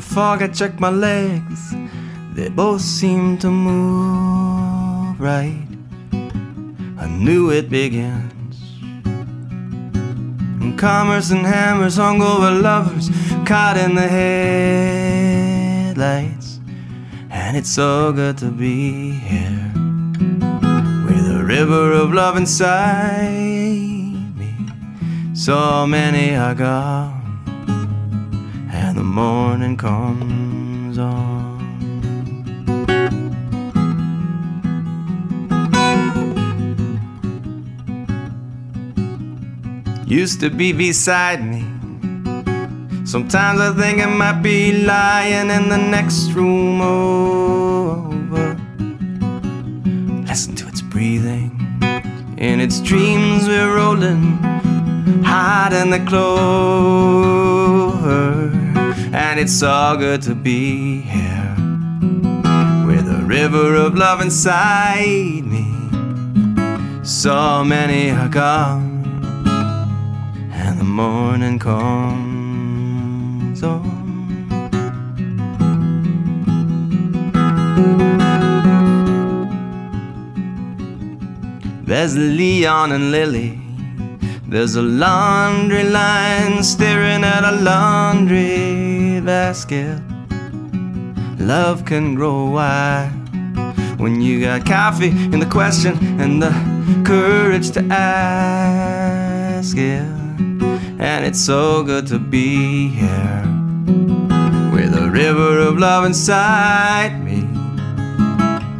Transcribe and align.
the 0.00 0.06
fog, 0.14 0.42
I 0.42 0.48
check 0.48 0.80
my 0.80 0.88
legs. 0.88 1.74
They 2.34 2.48
both 2.48 2.80
seem 2.80 3.36
to 3.38 3.50
move 3.50 5.20
right. 5.20 5.66
I 6.98 7.06
knew 7.06 7.50
it 7.50 7.68
begins. 7.68 8.56
And 10.60 10.78
commerce 10.78 11.30
and 11.30 11.44
hammers 11.44 11.96
hung 11.96 12.22
over 12.22 12.50
lovers 12.50 13.10
caught 13.44 13.76
in 13.76 13.94
the 13.94 14.08
headlights. 15.88 16.60
And 17.30 17.56
it's 17.58 17.70
so 17.70 18.12
good 18.12 18.38
to 18.38 18.50
be 18.50 19.10
here 19.10 19.72
with 21.06 21.26
a 21.30 21.44
river 21.44 21.92
of 21.92 22.14
love 22.14 22.38
inside 22.38 23.28
me. 24.40 24.54
So 25.34 25.86
many 25.86 26.34
are 26.36 26.54
gone, 26.54 27.19
and 28.90 28.98
the 28.98 29.04
morning 29.04 29.76
comes 29.76 30.98
on. 30.98 31.60
used 40.06 40.40
to 40.40 40.50
be 40.50 40.72
beside 40.72 41.40
me. 41.40 41.62
Sometimes 43.04 43.60
I 43.60 43.72
think 43.80 44.02
I 44.02 44.06
might 44.06 44.42
be 44.42 44.84
lying 44.84 45.50
in 45.50 45.68
the 45.68 45.78
next 45.78 46.32
room 46.32 46.80
over. 46.80 48.58
Listen 50.26 50.56
to 50.56 50.66
its 50.66 50.82
breathing. 50.82 51.52
In 52.38 52.58
its 52.60 52.80
dreams, 52.80 53.46
we're 53.46 53.76
rolling 53.76 54.36
hard 55.22 55.72
in 55.74 55.90
the 55.90 56.00
clover. 56.00 57.40
And 59.12 59.40
it's 59.40 59.60
all 59.62 59.96
good 59.96 60.22
to 60.22 60.36
be 60.36 61.00
here 61.00 61.56
with 62.86 63.08
a 63.08 63.22
river 63.26 63.74
of 63.74 63.96
love 63.96 64.20
inside 64.20 65.44
me. 65.44 65.66
So 67.02 67.64
many 67.64 68.10
are 68.10 68.28
gone 68.28 69.02
and 70.52 70.78
the 70.78 70.84
morning 70.84 71.58
comes 71.58 72.80
on. 73.64 74.00
There's 81.84 82.16
Leon 82.16 82.92
and 82.92 83.10
Lily. 83.10 83.69
There's 84.50 84.74
a 84.74 84.82
laundry 84.82 85.84
line 85.84 86.62
staring 86.62 87.24
at 87.24 87.44
a 87.44 87.52
laundry 87.62 89.20
basket. 89.20 90.02
Love 91.38 91.84
can 91.84 92.14
grow 92.14 92.50
wild 92.50 93.12
when 93.98 94.20
you 94.20 94.40
got 94.40 94.66
coffee 94.66 95.10
in 95.10 95.38
the 95.38 95.46
question 95.46 95.96
and 96.20 96.42
the 96.42 96.50
courage 97.04 97.70
to 97.70 97.80
ask 97.90 99.76
it 99.76 100.20
and 101.00 101.24
it's 101.24 101.40
so 101.40 101.82
good 101.82 102.06
to 102.08 102.18
be 102.18 102.88
here 102.88 103.42
with 104.74 104.94
a 104.94 105.08
river 105.10 105.58
of 105.60 105.78
love 105.78 106.04
inside 106.04 107.24
me. 107.24 107.48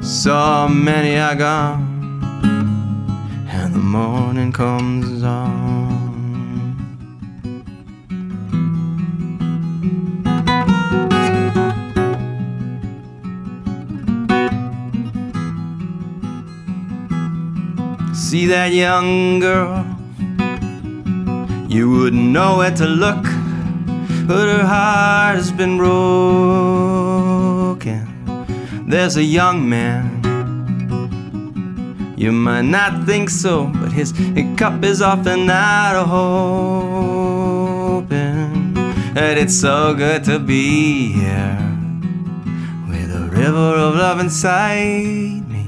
So 0.03 0.69
many 0.69 1.17
are 1.17 1.34
gone, 1.34 1.83
and 1.83 1.90
morning 3.91 4.53
comes 4.53 5.23
on. 5.25 5.51
See 18.15 18.47
that 18.47 18.73
young 18.73 19.41
girl 19.41 19.84
you 21.69 21.91
wouldn't 21.91 22.31
know 22.31 22.59
where 22.59 22.71
to 22.71 22.87
look, 22.87 23.23
but 24.27 24.47
her 24.55 24.65
heart 24.67 25.37
has 25.37 25.50
been 25.50 25.79
broken. 25.79 26.47
There's 28.87 29.17
a 29.17 29.25
young 29.25 29.69
man. 29.69 30.09
You 32.20 32.32
might 32.32 32.66
not 32.66 33.06
think 33.06 33.31
so, 33.31 33.69
but 33.81 33.92
his, 33.92 34.12
cup 34.58 34.84
is 34.84 35.00
often 35.00 35.47
not 35.47 35.97
open. 37.97 38.76
And 39.16 39.38
it's 39.38 39.58
so 39.58 39.94
good 39.94 40.22
to 40.25 40.38
be 40.38 41.12
here 41.12 41.56
with 42.91 43.10
a 43.10 43.26
river 43.32 43.75
of 43.86 43.94
love 43.94 44.20
inside 44.20 45.48
me. 45.48 45.64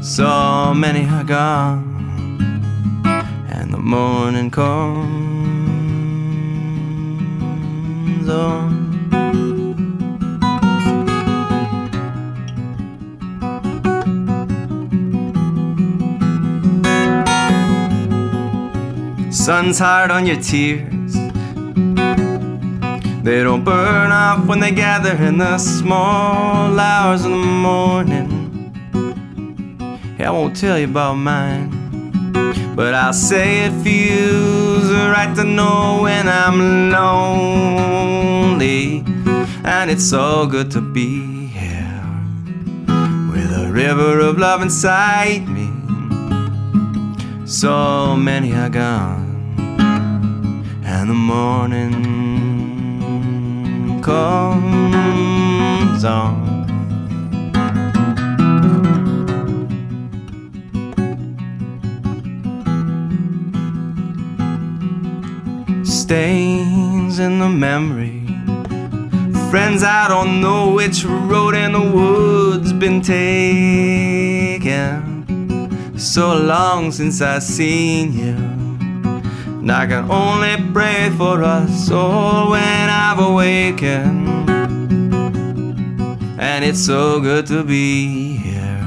So 0.00 0.72
many 0.72 1.04
are 1.08 1.24
gone 1.24 2.62
and 3.48 3.74
the 3.74 3.78
morning 3.78 4.52
comes 4.52 4.78
on. 8.28 8.77
Sun's 19.48 19.78
hard 19.78 20.10
on 20.10 20.26
your 20.26 20.36
tears. 20.36 21.14
They 23.24 23.42
don't 23.42 23.64
burn 23.64 24.12
off 24.12 24.46
when 24.46 24.60
they 24.60 24.72
gather 24.72 25.16
in 25.16 25.38
the 25.38 25.56
small 25.56 26.78
hours 26.78 27.24
of 27.24 27.30
the 27.30 27.36
morning. 27.38 28.28
Yeah, 30.18 30.28
I 30.28 30.32
won't 30.32 30.54
tell 30.54 30.78
you 30.78 30.84
about 30.84 31.14
mine. 31.14 31.70
But 32.76 32.92
I'll 32.92 33.14
say 33.14 33.64
it 33.64 33.72
feels 33.82 34.92
right 34.92 35.34
to 35.34 35.44
know 35.44 36.00
when 36.02 36.28
I'm 36.28 36.90
lonely. 36.90 39.02
And 39.64 39.90
it's 39.90 40.04
so 40.04 40.46
good 40.46 40.70
to 40.72 40.82
be 40.82 41.46
here 41.46 42.02
with 43.32 43.50
a 43.50 43.70
river 43.72 44.20
of 44.20 44.36
love 44.36 44.60
inside 44.60 45.48
me. 45.48 45.70
So 47.46 48.14
many 48.14 48.52
are 48.52 48.68
gone, 48.68 49.27
and 50.90 51.10
the 51.10 51.14
morning 51.14 51.92
comes 54.02 56.04
on. 56.04 56.48
stains 65.84 67.18
in 67.18 67.38
the 67.38 67.48
memory. 67.48 68.24
Friends, 69.50 69.82
I 69.82 70.08
don't 70.08 70.40
know 70.40 70.72
which 70.72 71.04
road 71.04 71.54
in 71.54 71.72
the 71.72 71.82
woods 71.82 72.72
been 72.72 73.02
taken. 73.02 73.28
So 75.98 76.34
long 76.34 76.92
since 76.92 77.20
I 77.20 77.40
seen 77.40 78.14
you. 78.14 78.57
And 79.68 79.76
I 79.76 79.86
can 79.86 80.10
only 80.10 80.56
pray 80.72 81.10
for 81.18 81.42
us 81.44 81.90
all 81.90 82.52
when 82.52 82.88
I've 82.88 83.18
awakened. 83.18 84.48
And 86.40 86.64
it's 86.64 86.82
so 86.82 87.20
good 87.20 87.44
to 87.48 87.62
be 87.64 88.38
here 88.38 88.80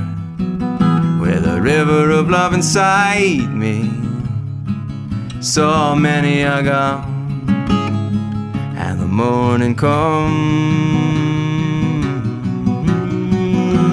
with 1.22 1.46
a 1.46 1.62
river 1.62 2.10
of 2.10 2.32
love 2.32 2.56
inside 2.56 3.54
me. 3.54 3.92
So 5.40 5.94
many 5.94 6.44
are 6.44 6.64
gone 6.64 7.46
and 8.76 9.00
the 9.00 9.06
morning 9.06 9.76
comes 9.76 10.32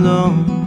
on. 0.07 0.58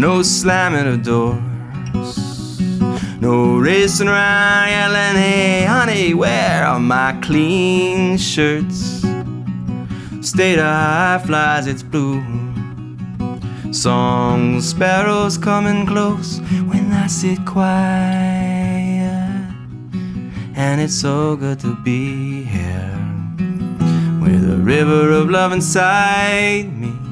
No 0.00 0.22
slamming 0.22 0.86
of 0.86 1.02
doors 1.02 2.58
no 3.20 3.58
racing 3.58 4.08
around 4.08 4.68
yelling, 4.70 5.22
hey 5.22 5.66
honey, 5.66 6.14
where 6.14 6.64
are 6.64 6.80
my 6.80 7.18
clean 7.20 8.16
shirts? 8.16 9.04
State 10.22 10.58
of 10.58 10.64
high 10.64 11.20
flies 11.26 11.66
its 11.66 11.82
blue. 11.82 12.22
Song 13.74 14.62
sparrows 14.62 15.36
coming 15.36 15.84
close 15.84 16.40
when 16.70 16.90
I 16.94 17.06
sit 17.06 17.44
quiet 17.44 18.70
and 20.56 20.80
it's 20.80 20.94
so 20.94 21.36
good 21.36 21.60
to 21.60 21.76
be 21.82 22.44
here 22.44 22.98
with 24.22 24.50
a 24.50 24.56
river 24.56 25.10
of 25.10 25.28
love 25.28 25.52
inside 25.52 26.74
me. 26.74 27.09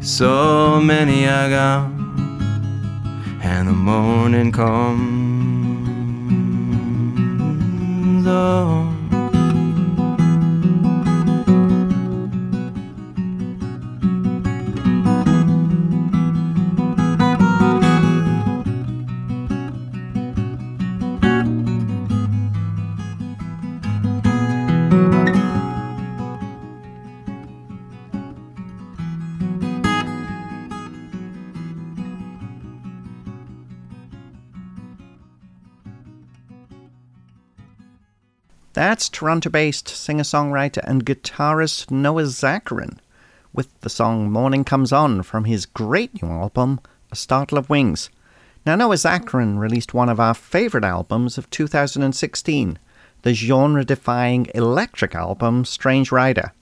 So 0.00 0.80
many 0.80 1.26
are 1.26 1.50
gone, 1.50 3.40
and 3.42 3.68
the 3.68 3.72
morning 3.72 4.52
comes. 4.52 5.46
Oh. 8.26 8.97
That's 38.78 39.08
Toronto 39.08 39.50
based 39.50 39.88
singer 39.88 40.22
songwriter 40.22 40.80
and 40.84 41.04
guitarist 41.04 41.90
Noah 41.90 42.22
Zacharin 42.26 42.98
with 43.52 43.68
the 43.80 43.90
song 43.90 44.30
Morning 44.30 44.62
Comes 44.62 44.92
On 44.92 45.24
from 45.24 45.46
his 45.46 45.66
great 45.66 46.22
new 46.22 46.28
album, 46.28 46.78
A 47.10 47.16
Startle 47.16 47.58
of 47.58 47.68
Wings. 47.68 48.08
Now, 48.64 48.76
Noah 48.76 48.94
Zacharin 48.94 49.58
released 49.58 49.94
one 49.94 50.08
of 50.08 50.20
our 50.20 50.32
favourite 50.32 50.84
albums 50.84 51.36
of 51.36 51.50
2016, 51.50 52.78
the 53.22 53.34
genre 53.34 53.84
defying 53.84 54.46
electric 54.54 55.12
album 55.12 55.64
Strange 55.64 56.12
Rider, 56.12 56.52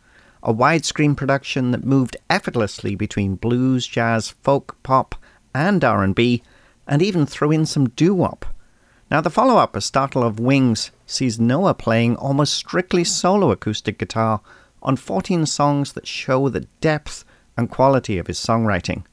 a 0.43 0.55
widescreen 0.55 1.15
production 1.15 1.71
that 1.73 1.85
moved 1.85 2.17
effortlessly 2.31 2.95
between 2.95 3.37
blues, 3.37 3.87
jazz, 3.87 4.31
folk, 4.31 4.83
pop, 4.83 5.17
and 5.55 5.85
R&B, 5.85 6.43
and 6.89 7.03
even 7.03 7.27
threw 7.27 7.51
in 7.51 7.67
some 7.67 7.91
doo-wop. 7.91 8.47
Now, 9.11 9.20
the 9.20 9.31
follow 9.31 9.56
up, 9.56 9.76
A 9.76 9.81
Startle 9.81 10.25
of 10.25 10.41
Wings, 10.41 10.91
sees 11.06 11.38
Noah 11.38 11.75
playing 11.75 12.17
almost 12.17 12.55
strictly 12.55 13.05
solo 13.05 13.53
acoustic 13.53 13.99
guitar 13.99 14.41
on 14.82 14.97
14 14.97 15.47
songs 15.47 15.93
that 15.93 16.08
show 16.08 16.49
the 16.49 16.67
depth 16.81 17.25
and 17.56 17.70
quality 17.70 18.19
of 18.19 18.26
his 18.26 18.38
songwriting. 18.38 19.05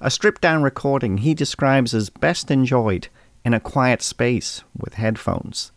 A 0.00 0.10
stripped 0.10 0.40
down 0.40 0.62
recording 0.62 1.18
he 1.18 1.34
describes 1.34 1.92
as 1.92 2.08
best 2.08 2.50
enjoyed 2.50 3.08
in 3.44 3.52
a 3.52 3.60
quiet 3.60 4.00
space 4.00 4.62
with 4.76 4.94
headphones. 4.94 5.72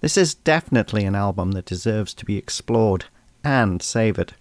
This 0.00 0.16
is 0.16 0.34
definitely 0.34 1.04
an 1.04 1.14
album 1.14 1.52
that 1.52 1.66
deserves 1.66 2.12
to 2.14 2.24
be 2.24 2.36
explored 2.36 3.06
and 3.42 3.82
savoured. 3.82 4.34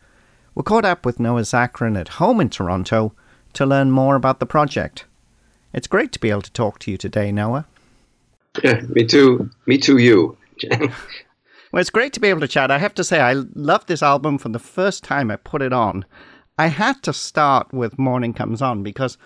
We're 0.54 0.64
caught 0.64 0.86
up 0.86 1.06
with 1.06 1.20
Noah 1.20 1.42
Zacharin 1.42 2.00
at 2.00 2.20
home 2.20 2.42
in 2.42 2.50
Toronto 2.50 3.14
to 3.54 3.66
learn 3.66 3.92
more 3.92 4.16
about 4.16 4.40
the 4.40 4.46
project. 4.46 5.06
It's 5.74 5.88
great 5.88 6.12
to 6.14 6.20
be 6.20 6.30
able 6.30 6.42
to 6.42 6.52
talk 6.52 6.80
to 6.80 6.92
you 6.92 6.98
today, 6.98 7.32
Noah. 7.32 7.66
Yeah, 8.64 8.82
me 8.82 9.06
too. 9.06 9.50
Me 9.66 9.78
too, 9.78 9.98
you. 9.98 10.38
well, 10.70 10.92
it's 11.74 11.90
great 11.90 12.14
to 12.14 12.20
be 12.20 12.28
able 12.28 12.42
to 12.42 12.48
chat. 12.48 12.72
I 12.72 12.78
have 12.78 12.94
to 12.96 13.04
say, 13.04 13.20
I 13.20 13.34
love 13.56 13.86
this 13.86 14.04
album 14.04 14.38
from 14.38 14.52
the 14.52 14.60
first 14.60 15.04
time 15.04 15.32
I 15.32 15.36
put 15.36 15.62
it 15.62 15.74
on. 15.74 16.06
I 16.58 16.68
had 16.68 17.02
to 17.04 17.14
start 17.14 17.74
with 17.74 17.98
Morning 17.98 18.34
Comes 18.34 18.62
On 18.62 18.84
because 18.84 19.18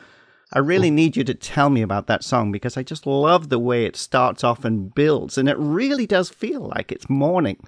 I 0.54 0.60
really 0.60 0.90
oh. 0.90 0.94
need 0.94 1.18
you 1.18 1.24
to 1.24 1.34
tell 1.34 1.70
me 1.70 1.82
about 1.82 2.06
that 2.08 2.24
song 2.24 2.52
because 2.52 2.78
I 2.78 2.84
just 2.84 3.08
love 3.08 3.50
the 3.50 3.58
way 3.58 3.86
it 3.86 3.96
starts 3.96 4.44
off 4.44 4.64
and 4.64 4.94
builds. 4.94 5.38
And 5.38 5.50
it 5.50 5.58
really 5.58 6.06
does 6.06 6.30
feel 6.30 6.62
like 6.62 6.92
it's 6.92 7.10
morning. 7.10 7.68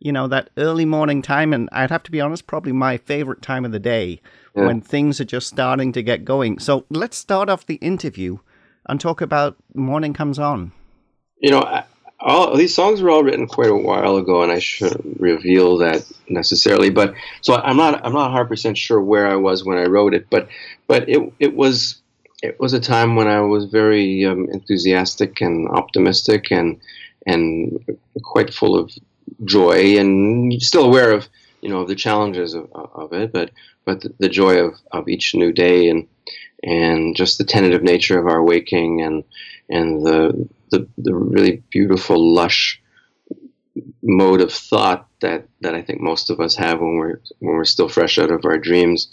You 0.00 0.12
know, 0.12 0.26
that 0.28 0.50
early 0.56 0.84
morning 0.84 1.22
time. 1.22 1.52
And 1.52 1.68
I'd 1.70 1.90
have 1.90 2.02
to 2.04 2.10
be 2.10 2.20
honest, 2.20 2.46
probably 2.46 2.72
my 2.72 2.96
favorite 2.96 3.42
time 3.42 3.64
of 3.64 3.72
the 3.72 3.78
day 3.78 4.20
yeah. 4.56 4.66
when 4.66 4.80
things 4.80 5.20
are 5.20 5.24
just 5.24 5.46
starting 5.46 5.92
to 5.92 6.02
get 6.02 6.24
going. 6.24 6.58
So 6.58 6.84
let's 6.90 7.16
start 7.16 7.48
off 7.48 7.66
the 7.66 7.76
interview 7.76 8.38
and 8.86 9.00
talk 9.00 9.20
about 9.20 9.56
Morning 9.74 10.12
Comes 10.12 10.38
On. 10.38 10.72
You 11.40 11.50
know, 11.50 11.82
all 12.20 12.56
these 12.56 12.74
songs 12.74 13.00
were 13.00 13.10
all 13.10 13.22
written 13.22 13.46
quite 13.46 13.70
a 13.70 13.76
while 13.76 14.16
ago, 14.16 14.42
and 14.42 14.50
I 14.50 14.58
shouldn't 14.58 15.20
reveal 15.20 15.78
that 15.78 16.10
necessarily. 16.28 16.90
But 16.90 17.14
so 17.42 17.54
I'm 17.54 17.76
not 17.76 18.04
I'm 18.04 18.12
not 18.12 18.30
100 18.30 18.46
percent 18.46 18.76
sure 18.76 19.00
where 19.00 19.26
I 19.26 19.36
was 19.36 19.64
when 19.64 19.78
I 19.78 19.84
wrote 19.84 20.14
it, 20.14 20.26
but 20.30 20.48
but 20.86 21.08
it 21.08 21.32
it 21.38 21.54
was 21.54 22.00
it 22.42 22.58
was 22.58 22.72
a 22.72 22.80
time 22.80 23.16
when 23.16 23.28
I 23.28 23.40
was 23.40 23.66
very 23.66 24.24
um, 24.24 24.48
enthusiastic 24.52 25.40
and 25.40 25.68
optimistic 25.68 26.50
and 26.50 26.80
and 27.26 27.84
quite 28.22 28.52
full 28.52 28.76
of 28.76 28.92
joy 29.44 29.98
and 29.98 30.60
still 30.62 30.84
aware 30.84 31.12
of 31.12 31.28
you 31.60 31.68
know 31.68 31.84
the 31.84 31.94
challenges 31.94 32.54
of, 32.54 32.68
of 32.72 33.12
it, 33.12 33.32
but 33.32 33.50
but 33.84 34.04
the 34.18 34.28
joy 34.28 34.58
of, 34.58 34.74
of 34.92 35.08
each 35.08 35.34
new 35.34 35.52
day 35.52 35.88
and 35.88 36.06
and 36.62 37.16
just 37.16 37.38
the 37.38 37.44
tentative 37.44 37.82
nature 37.82 38.18
of 38.18 38.26
our 38.26 38.42
waking 38.42 39.02
and 39.02 39.22
and 39.68 40.04
the 40.04 40.48
the, 40.70 40.88
the 40.98 41.14
really 41.14 41.62
beautiful, 41.70 42.34
lush 42.34 42.80
mode 44.02 44.40
of 44.40 44.52
thought 44.52 45.08
that, 45.20 45.46
that 45.60 45.74
I 45.74 45.82
think 45.82 46.00
most 46.00 46.30
of 46.30 46.40
us 46.40 46.56
have 46.56 46.80
when 46.80 46.96
we're 46.96 47.20
when 47.38 47.54
we're 47.54 47.64
still 47.64 47.88
fresh 47.88 48.18
out 48.18 48.30
of 48.30 48.44
our 48.44 48.58
dreams 48.58 49.10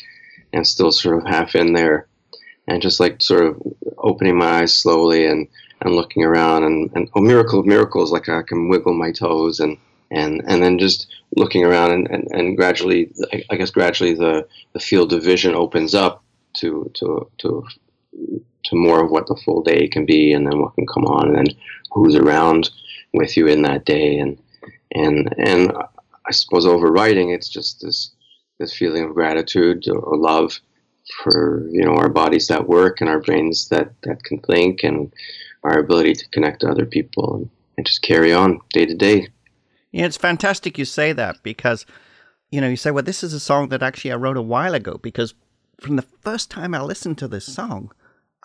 and 0.53 0.65
still 0.65 0.91
sort 0.91 1.17
of 1.17 1.27
half 1.27 1.55
in 1.55 1.73
there. 1.73 2.07
And 2.67 2.81
just 2.81 2.99
like 2.99 3.21
sort 3.21 3.45
of 3.45 3.61
opening 3.97 4.37
my 4.37 4.61
eyes 4.61 4.75
slowly 4.75 5.27
and, 5.27 5.47
and 5.81 5.95
looking 5.95 6.23
around 6.23 6.63
and, 6.63 6.89
and 6.95 7.09
oh 7.15 7.21
miracle 7.21 7.59
of 7.59 7.65
miracles 7.67 8.11
like 8.11 8.27
I 8.27 8.41
can 8.41 8.69
wiggle 8.69 8.93
my 8.93 9.11
toes 9.11 9.59
and 9.59 9.77
and 10.09 10.41
and 10.47 10.63
then 10.63 10.79
just 10.79 11.07
looking 11.35 11.63
around 11.63 11.91
and, 11.91 12.09
and, 12.09 12.27
and 12.31 12.57
gradually 12.57 13.11
I 13.51 13.55
guess 13.55 13.69
gradually 13.69 14.15
the, 14.15 14.47
the 14.73 14.79
field 14.79 15.13
of 15.13 15.23
vision 15.23 15.53
opens 15.53 15.93
up 15.93 16.23
to 16.57 16.89
to 16.95 17.29
to 17.39 17.65
to 18.65 18.75
more 18.75 19.03
of 19.03 19.12
what 19.12 19.27
the 19.27 19.39
full 19.45 19.62
day 19.62 19.88
can 19.88 20.06
be 20.06 20.33
and 20.33 20.45
then 20.45 20.59
what 20.59 20.75
can 20.75 20.85
come 20.88 21.06
on 21.06 21.27
and 21.27 21.38
then 21.38 21.56
who's 21.91 22.15
around 22.15 22.69
with 23.13 23.38
you 23.38 23.47
in 23.47 23.62
that 23.62 23.85
day 23.85 24.17
and 24.17 24.38
and 24.94 25.33
and 25.38 25.71
I 26.27 26.31
suppose 26.31 26.65
overriding 26.65 27.29
it's 27.29 27.50
just 27.50 27.81
this 27.81 28.12
this 28.60 28.74
feeling 28.74 29.03
of 29.03 29.13
gratitude 29.13 29.88
or 29.88 30.17
love 30.17 30.60
for 31.24 31.67
you 31.69 31.84
know 31.84 31.95
our 31.95 32.10
bodies 32.10 32.48
that 32.48 32.67
work 32.67 33.01
and 33.01 33.10
our 33.10 33.19
brains 33.19 33.69
that 33.69 33.93
that 34.03 34.24
can 34.24 34.39
think 34.39 34.84
and 34.84 35.13
our 35.63 35.79
ability 35.79 36.13
to 36.13 36.29
connect 36.29 36.62
to 36.62 36.69
other 36.69 36.86
people 36.86 37.36
and, 37.36 37.50
and 37.77 37.86
just 37.86 38.01
carry 38.01 38.31
on 38.34 38.60
day 38.72 38.86
to 38.86 38.95
day. 38.95 39.27
Yeah, 39.91 40.05
it's 40.05 40.17
fantastic 40.17 40.77
you 40.77 40.86
say 40.86 41.13
that 41.13 41.41
because 41.43 41.86
you 42.51 42.62
know 42.62 42.67
you 42.67 42.77
say 42.77 42.91
well 42.91 43.03
this 43.03 43.24
is 43.24 43.34
a 43.34 43.39
song 43.39 43.69
that 43.69 43.84
actually 43.84 44.12
I 44.12 44.15
wrote 44.15 44.38
a 44.38 44.41
while 44.41 44.74
ago 44.74 45.00
because 45.01 45.34
from 45.79 45.95
the 45.95 46.07
first 46.22 46.50
time 46.50 46.74
I 46.74 46.81
listened 46.81 47.17
to 47.19 47.27
this 47.27 47.45
song 47.45 47.91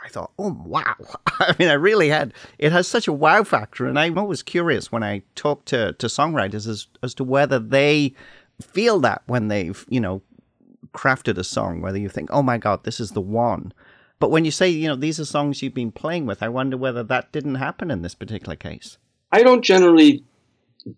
I 0.05 0.09
thought, 0.09 0.33
oh 0.39 0.57
wow! 0.65 0.95
I 1.27 1.55
mean, 1.59 1.69
I 1.69 1.75
really 1.75 2.09
had 2.09 2.33
it 2.59 2.73
has 2.73 2.87
such 2.87 3.09
a 3.09 3.13
wow 3.13 3.45
factor, 3.45 3.87
and 3.87 3.99
I'm 3.99 4.19
always 4.19 4.43
curious 4.43 4.91
when 4.91 5.03
I 5.03 5.23
talk 5.35 5.65
to 5.67 5.93
to 5.95 6.07
songwriters 6.07 6.67
as 6.67 6.87
as 7.03 7.15
to 7.15 7.25
whether 7.25 7.59
they 7.59 8.15
feel 8.61 9.01
that 9.01 9.23
when 9.27 9.49
they've 9.49 9.85
you 9.89 10.01
know 10.01 10.23
crafted 10.93 11.39
a 11.39 11.45
song, 11.45 11.81
whether 11.81 11.99
you 11.99 12.09
think, 12.09 12.31
oh 12.33 12.43
my 12.43 12.59
god, 12.59 12.85
this 12.85 13.01
is 13.01 13.13
the 13.13 13.21
one. 13.21 13.73
But 14.19 14.31
when 14.31 14.45
you 14.45 14.51
say 14.51 14.69
you 14.69 14.89
know 14.89 14.97
these 14.97 15.21
are 15.21 15.25
songs 15.25 15.63
you've 15.63 15.75
been 15.75 15.93
playing 15.93 16.27
with, 16.27 16.43
I 16.43 16.49
wonder 16.49 16.77
whether 16.77 17.03
that 17.05 17.33
didn't 17.33 17.57
happen 17.57 17.91
in 17.91 18.03
this 18.03 18.15
particular 18.15 18.57
case. 18.57 18.99
I 19.33 19.43
don't 19.43 19.63
generally 19.63 20.25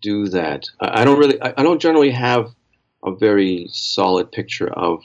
do 0.01 0.27
that. 0.29 0.65
I 0.79 1.03
don't 1.03 1.19
really. 1.19 1.41
I 1.41 1.63
don't 1.63 1.81
generally 1.81 2.11
have 2.11 2.51
a 3.03 3.13
very 3.15 3.67
solid 3.71 4.31
picture 4.31 4.71
of 4.71 5.03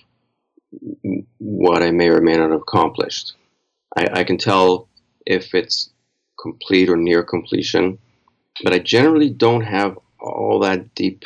what 1.39 1.83
I 1.83 1.91
may 1.91 2.09
or 2.09 2.21
may 2.21 2.37
not 2.37 2.51
have 2.51 2.61
accomplished. 2.61 3.35
I, 3.97 4.21
I 4.21 4.25
can 4.25 4.39
tell 4.39 4.89
if 5.27 5.55
it's 5.55 5.91
complete 6.41 6.89
or 6.89 6.97
near 6.97 7.23
completion, 7.23 7.99
but 8.63 8.73
I 8.73 8.79
generally 8.79 9.31
don't 9.31 9.63
have 9.63 9.99
all 10.21 10.61
that 10.61 10.95
deep 10.95 11.25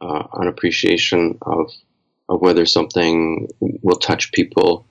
uh, 0.00 0.24
an 0.34 0.48
appreciation 0.48 1.38
of 1.42 1.70
of 2.28 2.40
whether 2.40 2.66
something 2.66 3.48
will 3.60 3.96
touch 3.96 4.32
people. 4.32 4.86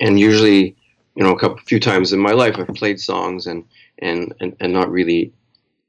And 0.00 0.18
usually, 0.18 0.76
you 1.16 1.24
know, 1.24 1.32
a 1.32 1.38
couple 1.38 1.58
few 1.58 1.80
times 1.80 2.12
in 2.12 2.20
my 2.20 2.32
life, 2.32 2.56
I've 2.58 2.68
played 2.74 3.00
songs 3.00 3.46
and 3.46 3.64
and 3.98 4.34
and, 4.40 4.56
and 4.60 4.72
not 4.72 4.90
really, 4.90 5.32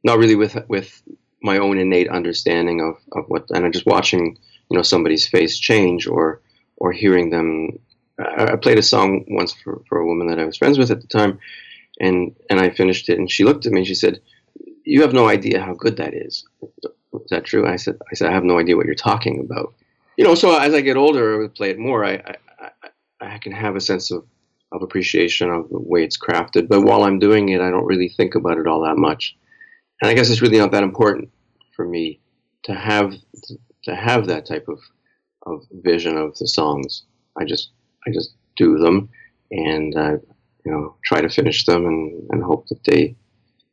not 0.04 0.20
really 0.20 0.36
with 0.36 0.58
with 0.70 1.02
my 1.42 1.58
own 1.58 1.78
innate 1.80 2.10
understanding 2.10 2.82
of, 2.82 2.96
of 3.18 3.26
what, 3.30 3.46
and 3.52 3.66
I'm 3.66 3.72
just 3.72 3.86
watching, 3.86 4.38
you 4.70 4.78
know, 4.78 4.84
somebody's 4.84 5.28
face 5.28 5.58
change 5.58 6.08
or 6.08 6.42
or 6.78 6.92
hearing 6.92 7.30
them 7.30 7.80
I, 8.20 8.56
played 8.58 8.78
a 8.78 8.84
song 8.84 9.26
once 9.30 9.54
for, 9.54 9.82
for 9.88 10.00
a 10.00 10.06
woman 10.06 10.28
that 10.28 10.40
I 10.40 10.46
was 10.46 10.58
friends 10.58 10.78
with 10.78 10.92
at 10.92 11.02
the 11.02 11.08
time, 11.08 11.40
and 12.00 12.36
and 12.50 12.60
I 12.60 12.70
finished 12.70 13.10
it, 13.10 13.18
and 13.18 13.32
she 13.32 13.44
looked 13.44 13.66
at 13.66 13.72
me 13.72 13.80
and 13.80 13.88
she 13.88 13.96
said, 13.96 14.22
"You 14.84 15.02
have 15.02 15.14
no 15.14 15.28
idea 15.28 15.62
how 15.62 15.74
good 15.74 15.98
that 15.98 16.14
is." 16.14 16.46
Is 16.62 17.30
that 17.30 17.46
true? 17.46 17.68
I 17.68 17.78
said, 17.78 17.98
"I 18.12 18.16
said 18.16 18.30
I 18.30 18.34
have 18.34 18.44
no 18.44 18.60
idea 18.60 18.76
what 18.76 18.86
you're 18.86 18.96
talking 18.96 19.40
about." 19.40 19.74
You 20.18 20.26
know, 20.26 20.36
so 20.36 20.58
as 20.58 20.74
I 20.74 20.82
get 20.82 20.98
older, 20.98 21.44
I 21.44 21.48
play 21.48 21.70
it 21.70 21.80
more. 21.80 22.04
I, 22.04 22.16
I, 22.16 22.36
I, 23.22 23.36
I 23.36 23.38
can 23.38 23.54
have 23.54 23.76
a 23.76 23.82
sense 23.82 24.12
of 24.12 24.26
of 24.72 24.84
appreciation 24.84 25.50
of 25.50 25.70
the 25.70 25.80
way 25.80 26.04
it's 26.04 26.18
crafted, 26.18 26.68
but 26.68 26.82
while 26.82 27.04
I'm 27.04 27.20
doing 27.20 27.50
it, 27.50 27.62
I 27.62 27.72
don't 27.72 27.86
really 27.86 28.10
think 28.10 28.36
about 28.36 28.60
it 28.60 28.68
all 28.68 28.82
that 28.82 28.98
much. 28.98 29.36
and 30.02 30.10
I 30.10 30.14
guess 30.14 30.30
it's 30.30 30.42
really 30.42 30.60
not 30.60 30.72
that 30.72 30.84
important 30.84 31.30
for 31.76 31.86
me 31.88 32.20
to 32.64 32.74
have 32.74 33.14
to 33.84 33.96
have 33.96 34.28
that 34.28 34.46
type 34.46 34.68
of 34.68 34.80
of 35.44 35.64
vision 35.72 36.18
of 36.18 36.38
the 36.38 36.48
songs. 36.48 37.04
I 37.40 37.46
just 37.46 37.72
I 38.08 38.12
just 38.12 38.34
do 38.56 38.78
them, 38.78 39.10
and 39.52 39.96
uh, 39.96 40.18
you 40.66 40.72
know 40.72 40.96
try 41.04 41.22
to 41.22 41.30
finish 41.30 41.66
them, 41.66 41.86
and, 41.86 42.28
and 42.32 42.44
hope 42.44 42.68
that 42.68 42.84
they 42.86 43.16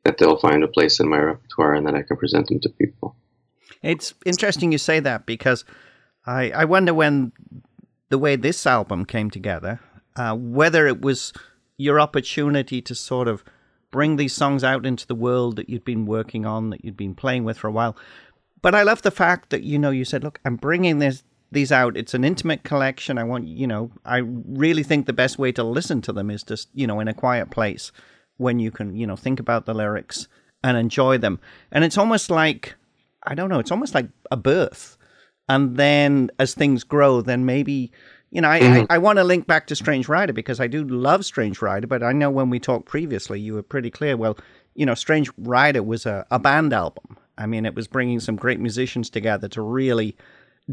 that 0.04 0.18
they'll 0.18 0.38
find 0.38 0.62
a 0.62 0.68
place 0.68 1.00
in 1.00 1.08
my 1.08 1.18
repertoire, 1.18 1.74
and 1.74 1.86
that 1.86 1.94
I 1.94 2.02
can 2.02 2.16
present 2.16 2.48
them 2.48 2.60
to 2.60 2.68
people. 2.68 3.16
It's 3.82 4.14
interesting 4.24 4.72
you 4.72 4.78
say 4.78 5.00
that 5.00 5.26
because 5.26 5.64
I 6.26 6.50
I 6.50 6.64
wonder 6.64 6.94
when 6.94 7.32
the 8.08 8.18
way 8.18 8.36
this 8.36 8.66
album 8.66 9.04
came 9.04 9.30
together, 9.30 9.80
uh, 10.16 10.34
whether 10.34 10.86
it 10.86 11.00
was 11.02 11.32
your 11.76 12.00
opportunity 12.00 12.80
to 12.80 12.94
sort 12.94 13.28
of 13.28 13.44
bring 13.90 14.16
these 14.16 14.32
songs 14.32 14.64
out 14.64 14.86
into 14.86 15.06
the 15.06 15.14
world 15.14 15.56
that 15.56 15.68
you'd 15.68 15.84
been 15.84 16.06
working 16.06 16.46
on, 16.46 16.70
that 16.70 16.84
you'd 16.84 16.96
been 16.96 17.14
playing 17.14 17.44
with 17.44 17.58
for 17.58 17.68
a 17.68 17.72
while. 17.72 17.96
But 18.62 18.74
I 18.74 18.82
love 18.82 19.02
the 19.02 19.10
fact 19.10 19.50
that 19.50 19.62
you 19.62 19.78
know 19.78 19.90
you 19.90 20.04
said, 20.04 20.24
"Look, 20.24 20.40
I'm 20.44 20.56
bringing 20.56 20.98
this 20.98 21.22
these 21.52 21.72
out. 21.72 21.96
It's 21.96 22.14
an 22.14 22.24
intimate 22.24 22.64
collection. 22.64 23.18
I 23.18 23.24
want 23.24 23.46
you 23.46 23.66
know. 23.66 23.90
I 24.04 24.18
really 24.18 24.82
think 24.82 25.06
the 25.06 25.12
best 25.12 25.38
way 25.38 25.52
to 25.52 25.62
listen 25.64 26.02
to 26.02 26.12
them 26.12 26.30
is 26.30 26.42
just 26.42 26.68
you 26.74 26.86
know 26.86 27.00
in 27.00 27.08
a 27.08 27.14
quiet 27.14 27.50
place 27.50 27.92
when 28.36 28.58
you 28.58 28.70
can 28.70 28.94
you 28.96 29.06
know 29.06 29.16
think 29.16 29.40
about 29.40 29.66
the 29.66 29.74
lyrics 29.74 30.28
and 30.62 30.76
enjoy 30.76 31.18
them. 31.18 31.40
And 31.70 31.84
it's 31.84 31.98
almost 31.98 32.30
like 32.30 32.74
I 33.22 33.34
don't 33.34 33.48
know. 33.48 33.58
It's 33.58 33.72
almost 33.72 33.94
like 33.94 34.08
a 34.30 34.36
birth. 34.36 34.96
And 35.48 35.76
then 35.76 36.30
as 36.40 36.54
things 36.54 36.82
grow, 36.82 37.22
then 37.22 37.44
maybe 37.44 37.92
you 38.30 38.40
know, 38.40 38.50
I, 38.50 38.60
mm-hmm. 38.60 38.92
I, 38.92 38.96
I 38.96 38.98
want 38.98 39.18
to 39.18 39.24
link 39.24 39.46
back 39.46 39.68
to 39.68 39.76
Strange 39.76 40.08
Rider 40.08 40.32
because 40.32 40.60
I 40.60 40.66
do 40.66 40.84
love 40.84 41.24
Strange 41.24 41.62
Rider, 41.62 41.86
but 41.86 42.02
I 42.02 42.12
know 42.12 42.28
when 42.28 42.50
we 42.50 42.58
talked 42.58 42.86
previously, 42.86 43.40
you 43.40 43.54
were 43.54 43.62
pretty 43.62 43.90
clear. 43.90 44.16
Well, 44.16 44.36
you 44.74 44.84
know, 44.84 44.94
Strange 44.94 45.30
Rider 45.38 45.82
was 45.82 46.06
a, 46.06 46.26
a 46.30 46.38
band 46.38 46.72
album. 46.72 47.16
I 47.38 47.46
mean, 47.46 47.64
it 47.64 47.74
was 47.74 47.86
bringing 47.86 48.20
some 48.20 48.36
great 48.36 48.60
musicians 48.60 49.10
together 49.10 49.48
to 49.48 49.62
really 49.62 50.16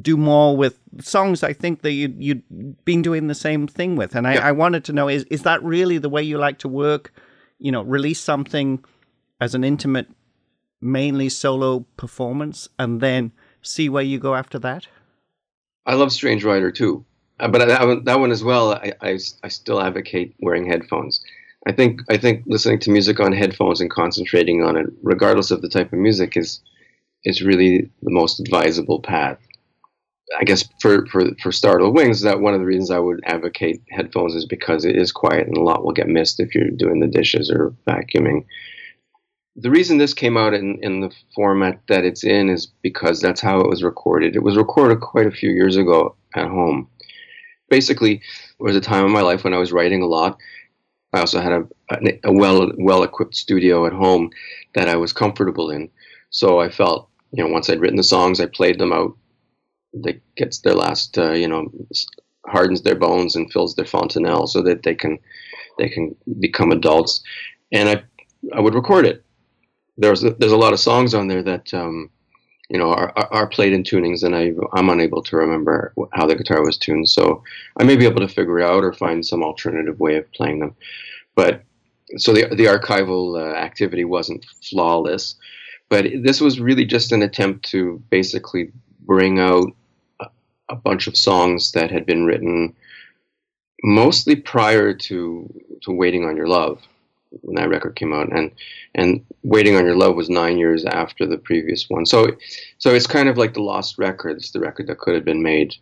do 0.02 0.18
more 0.18 0.58
with 0.58 0.80
songs. 1.00 1.44
I 1.44 1.54
think 1.54 1.82
that 1.82 1.92
you, 1.92 2.14
you'd 2.18 2.84
been 2.86 3.02
doing 3.02 3.28
the 3.28 3.36
same 3.36 3.68
thing 3.68 3.96
with, 3.96 4.16
and 4.16 4.28
I, 4.28 4.36
yeah. 4.36 4.48
I 4.48 4.52
wanted 4.52 4.84
to 4.86 4.94
know 4.94 5.08
is 5.08 5.24
is 5.26 5.44
that 5.44 5.64
really 5.64 5.98
the 5.98 6.10
way 6.10 6.24
you 6.24 6.38
like 6.38 6.60
to 6.60 6.68
work? 6.68 7.14
You 7.60 7.72
know, 7.72 7.84
release 7.84 8.20
something 8.20 8.84
as 9.40 9.56
an 9.56 9.64
intimate, 9.64 10.08
mainly 10.82 11.30
solo 11.30 11.86
performance, 11.98 12.68
and 12.80 13.02
then 13.02 13.32
see 13.62 13.90
where 13.90 14.04
you 14.04 14.20
go 14.20 14.36
after 14.36 14.60
that. 14.60 14.88
I 15.86 15.96
love 15.96 16.12
Strange 16.12 16.44
Rider 16.44 16.72
too. 16.72 17.06
Uh, 17.40 17.48
but 17.48 17.68
that 17.68 17.86
one, 17.86 18.04
that 18.06 18.20
one 18.20 18.32
as 18.32 18.44
well, 18.44 18.74
I, 18.74 18.94
I, 19.02 19.20
I 19.44 19.48
still 19.48 19.82
advocate 19.82 20.36
wearing 20.40 20.66
headphones. 20.66 21.24
I 21.68 21.72
think 21.72 22.02
I 22.10 22.18
think 22.18 22.44
listening 22.46 22.80
to 22.80 22.92
music 22.92 23.20
on 23.20 23.32
headphones 23.32 23.82
and 23.82 23.90
concentrating 23.90 24.64
on 24.64 24.78
it, 24.78 24.88
regardless 25.02 25.52
of 25.52 25.62
the 25.62 25.70
type 25.70 25.94
of 25.94 26.00
music, 26.00 26.36
is 26.38 26.62
is 27.26 27.42
really 27.42 27.90
the 28.02 28.12
most 28.12 28.40
advisable 28.40 29.02
path. 29.02 29.40
I 30.40 30.44
guess 30.46 30.68
for, 30.82 31.06
for, 31.08 31.26
for 31.42 31.52
Startled 31.52 31.96
Wings, 31.96 32.22
that 32.22 32.40
one 32.40 32.54
of 32.54 32.60
the 32.60 32.66
reasons 32.66 32.92
I 32.92 33.00
would 33.00 33.20
advocate 33.26 33.82
headphones 33.92 34.36
is 34.36 34.46
because 34.46 34.86
it 34.86 34.96
is 34.96 35.12
quiet 35.12 35.48
and 35.48 35.58
a 35.58 35.62
lot 35.62 35.84
will 35.84 35.92
get 35.92 36.08
missed 36.08 36.40
if 36.40 36.56
you're 36.56 36.70
doing 36.70 37.00
the 37.00 37.08
dishes 37.08 37.52
or 37.52 37.76
vacuuming. 37.88 38.46
The 39.56 39.70
reason 39.70 39.98
this 39.98 40.14
came 40.14 40.38
out 40.38 40.54
in, 40.54 40.80
in 40.82 41.02
the 41.02 41.12
format 41.36 41.82
that 41.88 42.06
it's 42.06 42.24
in 42.24 42.50
is 42.50 42.68
because 42.82 43.20
that's 43.20 43.42
how 43.42 43.60
it 43.60 43.70
was 43.70 43.84
recorded. 43.84 44.36
It 44.36 44.44
was 44.44 44.58
recorded 44.58 45.02
quite 45.02 45.28
a 45.28 45.32
few 45.32 45.52
years 45.52 45.76
ago 45.76 46.16
at 46.36 46.48
home 46.48 46.88
basically 47.74 48.22
was 48.60 48.76
a 48.76 48.82
time 48.82 49.04
in 49.04 49.12
my 49.12 49.22
life 49.22 49.44
when 49.44 49.54
I 49.54 49.58
was 49.58 49.72
writing 49.72 50.04
a 50.04 50.06
lot. 50.06 50.38
I 51.12 51.20
also 51.20 51.42
had 51.42 51.54
a, 51.54 51.68
a 52.24 52.32
well 52.32 52.72
well 52.78 53.02
equipped 53.02 53.36
studio 53.36 53.88
at 53.88 53.94
home 53.94 54.30
that 54.76 54.88
I 54.88 54.96
was 54.96 55.12
comfortable 55.12 55.72
in. 55.72 55.90
So 56.30 56.60
I 56.60 56.70
felt, 56.70 57.10
you 57.32 57.44
know, 57.44 57.50
once 57.50 57.70
I'd 57.70 57.80
written 57.80 57.98
the 57.98 58.04
songs, 58.04 58.40
I 58.40 58.46
played 58.46 58.78
them 58.80 58.94
out. 58.94 59.18
They 59.94 60.22
gets 60.36 60.60
their 60.60 60.76
last, 60.76 61.18
uh, 61.18 61.32
you 61.32 61.48
know, 61.48 61.72
hardens 62.46 62.82
their 62.82 62.96
bones 62.96 63.36
and 63.36 63.52
fills 63.52 63.76
their 63.76 63.86
fontanelle 63.86 64.48
so 64.48 64.62
that 64.64 64.84
they 64.84 64.96
can 64.96 65.20
they 65.78 65.90
can 65.90 66.16
become 66.40 66.72
adults. 66.72 67.22
And 67.72 67.90
I 67.90 68.04
I 68.56 68.60
would 68.60 68.76
record 68.76 69.06
it. 69.06 69.24
There's 69.98 70.24
a, 70.24 70.32
there's 70.32 70.52
a 70.52 70.58
lot 70.58 70.74
of 70.74 70.80
songs 70.80 71.14
on 71.14 71.28
there 71.28 71.44
that 71.44 71.74
um, 71.74 72.10
you 72.70 72.80
know, 72.80 72.92
are, 72.92 73.14
are 73.16 73.48
played 73.48 73.74
in 73.74 73.84
tunings, 73.84 74.24
and 74.24 74.36
I, 74.36 74.52
I'm 74.74 74.90
unable 74.90 75.22
to 75.24 75.38
remember 75.38 75.94
how 76.14 76.26
the 76.26 76.36
guitar 76.36 76.64
was 76.64 76.78
tuned. 76.78 77.08
So 77.10 77.44
I 77.80 77.84
may 77.84 77.96
be 77.96 78.06
able 78.06 78.22
to 78.22 78.28
figure 78.28 78.60
it 78.60 78.66
out 78.66 78.84
or 78.84 78.94
find 78.94 79.26
some 79.26 79.44
alternative 79.44 80.00
way 80.00 80.16
of 80.16 80.32
playing 80.32 80.60
them. 80.60 80.76
But 81.36 81.64
so 82.18 82.34
the 82.34 82.48
the 82.56 82.66
archival 82.66 83.40
uh, 83.40 83.56
activity 83.56 84.06
wasn't 84.06 84.46
flawless, 84.70 85.36
but 85.90 86.06
this 86.24 86.40
was 86.42 86.60
really 86.60 86.86
just 86.86 87.12
an 87.12 87.22
attempt 87.22 87.70
to 87.70 88.02
basically 88.10 88.72
bring 89.02 89.40
out 89.40 89.68
a, 90.74 90.76
bunch 90.76 91.08
of 91.08 91.18
songs 91.18 91.72
that 91.72 91.92
had 91.92 92.06
been 92.06 92.26
written 92.26 92.76
mostly 93.84 94.36
prior 94.36 94.94
to 94.94 95.54
to 95.82 95.92
waiting 95.92 96.26
on 96.26 96.36
your 96.36 96.48
love 96.48 96.82
when 97.42 97.56
that 97.56 97.70
record 97.70 97.96
came 97.96 98.14
out, 98.14 98.32
and 98.32 98.52
and 98.96 99.26
Waiting 99.44 99.76
on 99.76 99.86
Your 99.86 99.96
Love 99.96 100.16
was 100.16 100.30
nine 100.30 100.58
years 100.58 100.86
after 100.86 101.26
the 101.26 101.38
previous 101.38 101.90
one. 101.90 102.06
So 102.06 102.28
so 102.78 102.94
it's 102.94 103.08
kind 103.08 103.30
of 103.30 103.38
like 103.38 103.54
the 103.54 103.62
lost 103.62 103.98
record. 103.98 104.38
It's 104.38 104.52
the 104.52 104.60
record 104.60 104.88
that 104.88 105.00
could 105.00 105.16
have 105.16 105.26
been 105.26 105.44
made 105.44 105.76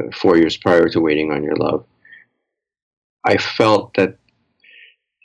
uh, 0.00 0.10
four 0.14 0.36
years 0.36 0.56
prior 0.56 0.88
to 0.88 1.00
Waiting 1.00 1.32
on 1.32 1.42
Your 1.42 1.56
Love. 1.56 1.84
I 3.24 3.36
felt 3.36 3.94
that 3.94 4.16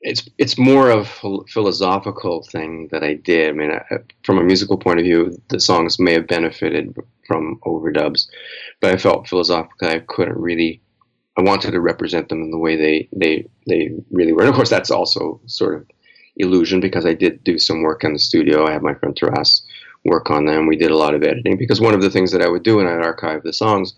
it's 0.01 0.27
it's 0.37 0.57
more 0.57 0.89
of 0.89 1.09
a 1.23 1.37
philosophical 1.47 2.43
thing 2.43 2.89
that 2.91 3.03
I 3.03 3.13
did. 3.13 3.49
I 3.49 3.51
mean, 3.53 3.71
I, 3.71 3.97
from 4.23 4.39
a 4.39 4.43
musical 4.43 4.77
point 4.77 4.99
of 4.99 5.05
view, 5.05 5.39
the 5.49 5.59
songs 5.59 5.99
may 5.99 6.13
have 6.13 6.27
benefited 6.27 6.95
from 7.27 7.59
overdubs, 7.65 8.27
but 8.81 8.93
I 8.93 8.97
felt 8.97 9.27
philosophically 9.27 9.89
I 9.89 9.99
couldn't 9.99 10.37
really 10.37 10.81
I 11.37 11.41
wanted 11.41 11.71
to 11.71 11.81
represent 11.81 12.29
them 12.29 12.41
in 12.41 12.51
the 12.51 12.57
way 12.57 12.75
they 12.75 13.09
they 13.11 13.47
they 13.67 13.91
really 14.11 14.33
were. 14.33 14.41
And 14.41 14.49
of 14.49 14.55
course, 14.55 14.69
that's 14.69 14.91
also 14.91 15.41
sort 15.45 15.75
of 15.75 15.87
illusion 16.37 16.79
because 16.79 17.05
I 17.05 17.13
did 17.13 17.43
do 17.43 17.57
some 17.57 17.81
work 17.81 18.03
in 18.03 18.13
the 18.13 18.19
studio. 18.19 18.65
I 18.67 18.71
had 18.71 18.83
my 18.83 18.93
friend 18.93 19.15
Taras 19.15 19.63
work 20.05 20.29
on 20.29 20.45
them. 20.45 20.67
We 20.67 20.75
did 20.75 20.91
a 20.91 20.97
lot 20.97 21.15
of 21.15 21.23
editing 21.23 21.57
because 21.57 21.81
one 21.81 21.93
of 21.93 22.01
the 22.01 22.09
things 22.09 22.31
that 22.31 22.41
I 22.41 22.49
would 22.49 22.63
do 22.63 22.77
when 22.77 22.87
I'd 22.87 23.05
archive 23.05 23.43
the 23.43 23.53
songs 23.53 23.95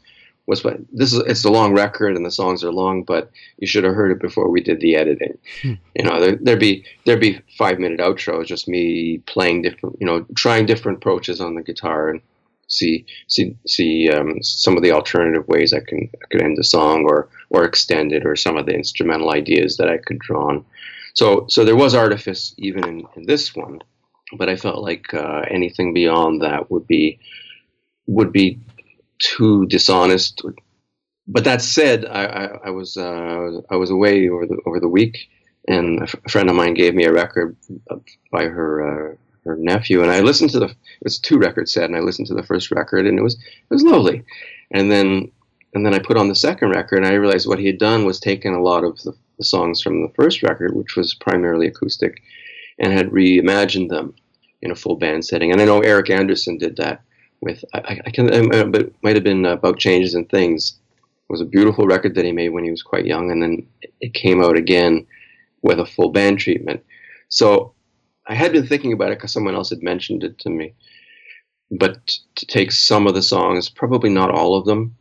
was 0.47 0.61
but 0.61 0.77
this 0.93 1.11
is 1.11 1.19
it's 1.19 1.43
a 1.43 1.49
long 1.49 1.73
record 1.73 2.15
and 2.15 2.25
the 2.25 2.31
songs 2.31 2.63
are 2.63 2.71
long, 2.71 3.03
but 3.03 3.31
you 3.57 3.67
should 3.67 3.83
have 3.83 3.95
heard 3.95 4.11
it 4.11 4.21
before 4.21 4.49
we 4.49 4.61
did 4.61 4.79
the 4.79 4.95
editing. 4.95 5.37
Hmm. 5.61 5.73
You 5.95 6.05
know, 6.05 6.19
there, 6.19 6.53
would 6.53 6.59
be 6.59 6.85
there'd 7.05 7.19
be 7.19 7.41
five 7.57 7.79
minute 7.79 7.99
outros, 7.99 8.45
just 8.45 8.67
me 8.67 9.17
playing 9.25 9.63
different, 9.63 9.97
you 9.99 10.05
know, 10.05 10.25
trying 10.35 10.65
different 10.65 10.99
approaches 10.99 11.41
on 11.41 11.55
the 11.55 11.63
guitar 11.63 12.09
and 12.09 12.21
see 12.67 13.05
see 13.27 13.55
see 13.67 14.09
um, 14.09 14.41
some 14.41 14.77
of 14.77 14.83
the 14.83 14.91
alternative 14.91 15.47
ways 15.47 15.73
I 15.73 15.79
can 15.79 16.09
I 16.23 16.27
could 16.31 16.41
end 16.41 16.57
the 16.57 16.63
song 16.63 17.05
or 17.05 17.29
or 17.49 17.63
extend 17.63 18.11
it 18.11 18.25
or 18.25 18.35
some 18.35 18.57
of 18.57 18.65
the 18.65 18.73
instrumental 18.73 19.31
ideas 19.31 19.77
that 19.77 19.89
I 19.89 19.97
could 19.97 20.19
draw 20.19 20.49
on. 20.49 20.65
So 21.13 21.45
so 21.49 21.63
there 21.63 21.75
was 21.75 21.95
artifice 21.95 22.53
even 22.57 22.87
in, 22.87 23.07
in 23.15 23.25
this 23.25 23.55
one, 23.55 23.79
but 24.37 24.49
I 24.49 24.55
felt 24.55 24.83
like 24.83 25.13
uh, 25.13 25.43
anything 25.49 25.93
beyond 25.93 26.41
that 26.41 26.71
would 26.71 26.87
be 26.87 27.19
would 28.07 28.31
be 28.31 28.59
too 29.19 29.65
dishonest. 29.67 30.41
But 31.27 31.43
that 31.45 31.61
said, 31.61 32.05
I, 32.05 32.25
I, 32.25 32.45
I 32.65 32.69
was 32.69 32.97
uh, 32.97 33.61
I 33.69 33.75
was 33.75 33.89
away 33.89 34.29
over 34.29 34.45
the 34.45 34.57
over 34.65 34.79
the 34.79 34.89
week, 34.89 35.29
and 35.67 35.99
a, 35.99 36.03
f- 36.03 36.15
a 36.25 36.29
friend 36.29 36.49
of 36.49 36.55
mine 36.55 36.73
gave 36.75 36.93
me 36.93 37.05
a 37.05 37.13
record 37.13 37.55
by 38.31 38.45
her 38.45 39.13
uh, 39.13 39.15
her 39.45 39.55
nephew, 39.55 40.01
and 40.01 40.11
I 40.11 40.21
listened 40.21 40.49
to 40.51 40.59
the 40.59 40.65
it 40.65 41.03
was 41.03 41.19
two 41.19 41.37
record 41.37 41.69
set, 41.69 41.85
and 41.85 41.95
I 41.95 41.99
listened 41.99 42.27
to 42.27 42.33
the 42.33 42.43
first 42.43 42.71
record, 42.71 43.05
and 43.05 43.17
it 43.17 43.21
was 43.21 43.35
it 43.35 43.73
was 43.73 43.83
lovely, 43.83 44.23
and 44.71 44.91
then 44.91 45.31
and 45.73 45.85
then 45.85 45.93
I 45.93 45.99
put 45.99 46.17
on 46.17 46.29
the 46.29 46.35
second 46.35 46.69
record, 46.69 46.97
and 46.97 47.07
I 47.07 47.13
realized 47.13 47.47
what 47.47 47.59
he 47.59 47.67
had 47.67 47.77
done 47.77 48.05
was 48.05 48.19
taken 48.19 48.53
a 48.53 48.61
lot 48.61 48.83
of 48.83 49.01
the, 49.03 49.13
the 49.37 49.43
songs 49.43 49.81
from 49.81 50.01
the 50.01 50.13
first 50.15 50.41
record, 50.41 50.73
which 50.73 50.95
was 50.95 51.13
primarily 51.13 51.67
acoustic, 51.67 52.21
and 52.79 52.93
had 52.93 53.09
reimagined 53.09 53.89
them 53.89 54.15
in 54.61 54.71
a 54.71 54.75
full 54.75 54.95
band 54.95 55.25
setting. 55.25 55.51
And 55.51 55.61
I 55.61 55.65
know 55.65 55.81
Eric 55.81 56.09
Andersen 56.09 56.57
did 56.57 56.77
that 56.77 57.01
with 57.41 57.63
I, 57.73 57.99
I 58.05 58.09
can 58.09 58.33
um, 58.33 58.51
uh, 58.51 58.65
but 58.65 58.91
might 59.03 59.15
have 59.15 59.23
been 59.23 59.45
uh, 59.45 59.51
about 59.51 59.77
changes 59.77 60.15
and 60.15 60.27
things. 60.29 60.79
It 61.29 61.33
was 61.33 61.41
a 61.41 61.45
beautiful 61.45 61.87
record 61.87 62.15
that 62.15 62.25
he 62.25 62.31
made 62.31 62.49
when 62.49 62.63
he 62.63 62.71
was 62.71 62.83
quite 62.83 63.05
young, 63.05 63.31
and 63.31 63.41
then 63.41 63.67
it 64.01 64.13
came 64.13 64.43
out 64.43 64.57
again 64.57 65.05
with 65.61 65.79
a 65.79 65.85
full 65.85 66.11
band 66.11 66.39
treatment. 66.39 66.83
So 67.29 67.74
I 68.27 68.33
had 68.33 68.51
been 68.51 68.67
thinking 68.67 68.93
about 68.93 69.11
it 69.11 69.17
because 69.17 69.33
someone 69.33 69.55
else 69.55 69.69
had 69.69 69.83
mentioned 69.83 70.23
it 70.23 70.37
to 70.39 70.49
me. 70.49 70.73
But 71.71 72.19
to 72.35 72.45
take 72.45 72.71
some 72.71 73.07
of 73.07 73.15
the 73.15 73.21
songs, 73.21 73.69
probably 73.69 74.09
not 74.09 74.31
all 74.31 74.55
of 74.55 74.65
them, 74.65 74.95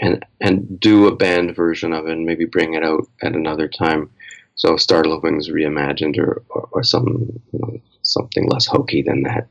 and 0.00 0.24
and 0.40 0.78
do 0.80 1.06
a 1.06 1.16
band 1.16 1.54
version 1.54 1.92
of 1.92 2.06
it, 2.06 2.12
and 2.12 2.24
maybe 2.24 2.44
bring 2.44 2.74
it 2.74 2.84
out 2.84 3.06
at 3.22 3.34
another 3.34 3.68
time. 3.68 4.10
So 4.54 4.76
Startled 4.76 5.22
Wings 5.22 5.48
reimagined, 5.48 6.18
or 6.18 6.42
or, 6.50 6.68
or 6.72 6.82
some 6.82 7.40
you 7.52 7.58
know, 7.58 7.80
something 8.02 8.48
less 8.48 8.66
hokey 8.66 9.02
than 9.02 9.22
that. 9.24 9.48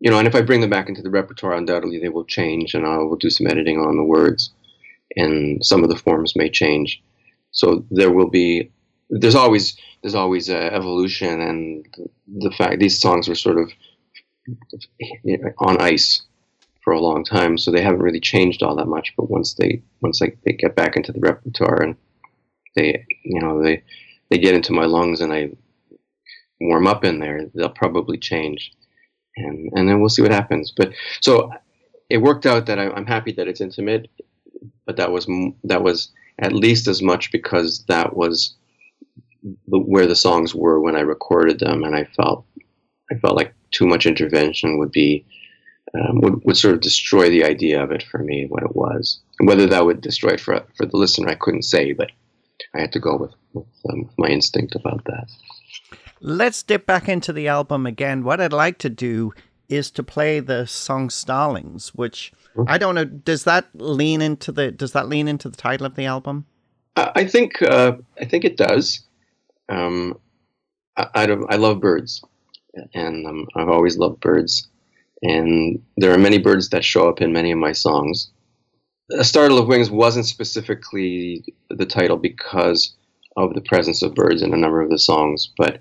You 0.00 0.10
know, 0.10 0.18
and 0.18 0.26
if 0.26 0.34
I 0.34 0.40
bring 0.40 0.62
them 0.62 0.70
back 0.70 0.88
into 0.88 1.02
the 1.02 1.10
repertoire, 1.10 1.54
undoubtedly 1.54 1.98
they 1.98 2.08
will 2.08 2.24
change, 2.24 2.74
and 2.74 2.86
I 2.86 2.96
will 2.98 3.16
do 3.16 3.30
some 3.30 3.46
editing 3.46 3.78
on 3.78 3.96
the 3.96 4.04
words, 4.04 4.50
and 5.16 5.64
some 5.64 5.82
of 5.82 5.90
the 5.90 5.96
forms 5.96 6.34
may 6.34 6.48
change. 6.48 7.02
So 7.52 7.84
there 7.90 8.10
will 8.10 8.30
be 8.30 8.70
there's 9.10 9.34
always 9.34 9.76
there's 10.02 10.14
always 10.14 10.48
uh, 10.48 10.70
evolution, 10.72 11.40
and 11.40 11.86
the 12.26 12.50
fact 12.52 12.78
these 12.80 13.00
songs 13.00 13.28
were 13.28 13.34
sort 13.34 13.58
of 13.58 13.70
on 15.58 15.80
ice 15.80 16.22
for 16.82 16.92
a 16.92 17.00
long 17.00 17.24
time, 17.24 17.58
so 17.58 17.70
they 17.70 17.82
haven't 17.82 18.02
really 18.02 18.20
changed 18.20 18.62
all 18.62 18.76
that 18.76 18.86
much. 18.86 19.12
But 19.16 19.30
once 19.30 19.54
they 19.54 19.82
once 20.00 20.20
like 20.20 20.38
they 20.44 20.52
get 20.52 20.76
back 20.76 20.96
into 20.96 21.12
the 21.12 21.20
repertoire 21.20 21.82
and 21.82 21.96
they 22.76 23.04
you 23.24 23.40
know 23.40 23.62
they 23.62 23.82
they 24.30 24.38
get 24.38 24.54
into 24.54 24.72
my 24.72 24.86
lungs 24.86 25.20
and 25.20 25.32
I 25.32 25.50
warm 26.60 26.86
up 26.86 27.04
in 27.04 27.18
there, 27.18 27.46
they'll 27.54 27.68
probably 27.68 28.16
change, 28.16 28.72
and 29.36 29.70
and 29.74 29.88
then 29.88 30.00
we'll 30.00 30.08
see 30.08 30.22
what 30.22 30.30
happens. 30.30 30.72
But 30.74 30.92
so 31.20 31.50
it 32.08 32.18
worked 32.18 32.46
out 32.46 32.66
that 32.66 32.78
I, 32.78 32.90
I'm 32.90 33.06
happy 33.06 33.32
that 33.32 33.48
it's 33.48 33.60
intimate, 33.60 34.08
but 34.86 34.96
that 34.96 35.10
was 35.10 35.26
that 35.64 35.82
was 35.82 36.10
at 36.38 36.52
least 36.52 36.88
as 36.88 37.02
much 37.02 37.32
because 37.32 37.84
that 37.86 38.16
was 38.16 38.56
the, 39.42 39.78
where 39.78 40.06
the 40.06 40.16
songs 40.16 40.54
were 40.54 40.80
when 40.80 40.96
I 40.96 41.00
recorded 41.00 41.58
them, 41.60 41.84
and 41.84 41.94
I 41.94 42.04
felt 42.16 42.44
I 43.10 43.16
felt 43.16 43.36
like 43.36 43.54
too 43.70 43.86
much 43.86 44.06
intervention 44.06 44.78
would 44.78 44.92
be 44.92 45.24
um, 45.94 46.20
would 46.20 46.44
would 46.44 46.56
sort 46.56 46.74
of 46.74 46.80
destroy 46.80 47.28
the 47.28 47.44
idea 47.44 47.82
of 47.82 47.90
it 47.90 48.02
for 48.02 48.18
me 48.18 48.46
what 48.48 48.62
it 48.62 48.76
was, 48.76 49.20
and 49.38 49.48
whether 49.48 49.66
that 49.66 49.84
would 49.84 50.00
destroy 50.00 50.30
it 50.30 50.40
for 50.40 50.64
for 50.76 50.86
the 50.86 50.96
listener, 50.96 51.28
I 51.28 51.34
couldn't 51.34 51.62
say, 51.62 51.92
but 51.92 52.10
I 52.74 52.80
had 52.80 52.92
to 52.92 53.00
go 53.00 53.16
with 53.16 53.32
with, 53.52 53.66
um, 53.90 54.10
my 54.18 54.28
instinct 54.28 54.74
about 54.74 55.04
that. 55.04 55.28
Let's 56.20 56.62
dip 56.62 56.86
back 56.86 57.08
into 57.08 57.32
the 57.32 57.48
album 57.48 57.86
again. 57.86 58.24
What 58.24 58.40
I'd 58.40 58.52
like 58.52 58.78
to 58.78 58.90
do 58.90 59.32
is 59.68 59.90
to 59.92 60.02
play 60.02 60.40
the 60.40 60.66
song 60.66 61.10
"Starlings," 61.10 61.94
which 61.94 62.32
I 62.66 62.78
don't 62.78 62.94
know. 62.94 63.04
Does 63.04 63.44
that 63.44 63.68
lean 63.74 64.20
into 64.20 64.52
the 64.52 64.70
Does 64.70 64.92
that 64.92 65.08
lean 65.08 65.28
into 65.28 65.48
the 65.48 65.56
title 65.56 65.86
of 65.86 65.94
the 65.94 66.06
album? 66.06 66.46
I 66.96 67.24
think 67.24 67.62
uh, 67.62 67.92
I 68.20 68.24
think 68.24 68.44
it 68.44 68.56
does. 68.56 69.00
Um, 69.70 70.18
I, 70.96 71.06
I, 71.14 71.24
I, 71.24 71.56
love 71.56 71.80
birds, 71.80 72.22
and 72.92 73.26
um, 73.26 73.46
I've 73.54 73.68
always 73.68 73.96
loved 73.96 74.20
birds. 74.20 74.68
And 75.22 75.82
there 75.96 76.12
are 76.12 76.18
many 76.18 76.38
birds 76.38 76.70
that 76.70 76.84
show 76.84 77.08
up 77.08 77.20
in 77.20 77.32
many 77.32 77.52
of 77.52 77.58
my 77.58 77.72
songs. 77.72 78.30
A 79.16 79.24
Startle 79.24 79.58
of 79.58 79.68
Wings 79.68 79.90
wasn't 79.90 80.26
specifically 80.26 81.44
the 81.68 81.86
title 81.86 82.16
because 82.16 82.94
of 83.36 83.54
the 83.54 83.60
presence 83.60 84.02
of 84.02 84.14
birds 84.14 84.42
in 84.42 84.52
a 84.52 84.56
number 84.56 84.80
of 84.80 84.90
the 84.90 84.98
songs, 84.98 85.52
but 85.56 85.80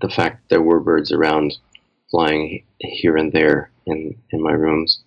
the 0.00 0.10
fact 0.10 0.48
there 0.48 0.62
were 0.62 0.80
birds 0.80 1.12
around 1.12 1.56
flying 2.10 2.64
here 2.78 3.16
and 3.16 3.32
there 3.32 3.70
in, 3.86 4.14
in 4.30 4.42
my 4.42 4.52
rooms 4.52 5.00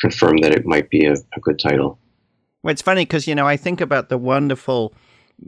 confirmed 0.00 0.42
that 0.42 0.52
it 0.52 0.66
might 0.66 0.90
be 0.90 1.06
a, 1.06 1.12
a 1.12 1.40
good 1.40 1.58
title. 1.58 1.98
Well, 2.62 2.72
it's 2.72 2.82
funny 2.82 3.04
because, 3.04 3.26
you 3.26 3.34
know, 3.34 3.46
I 3.46 3.56
think 3.56 3.80
about 3.80 4.08
the 4.08 4.18
wonderful 4.18 4.94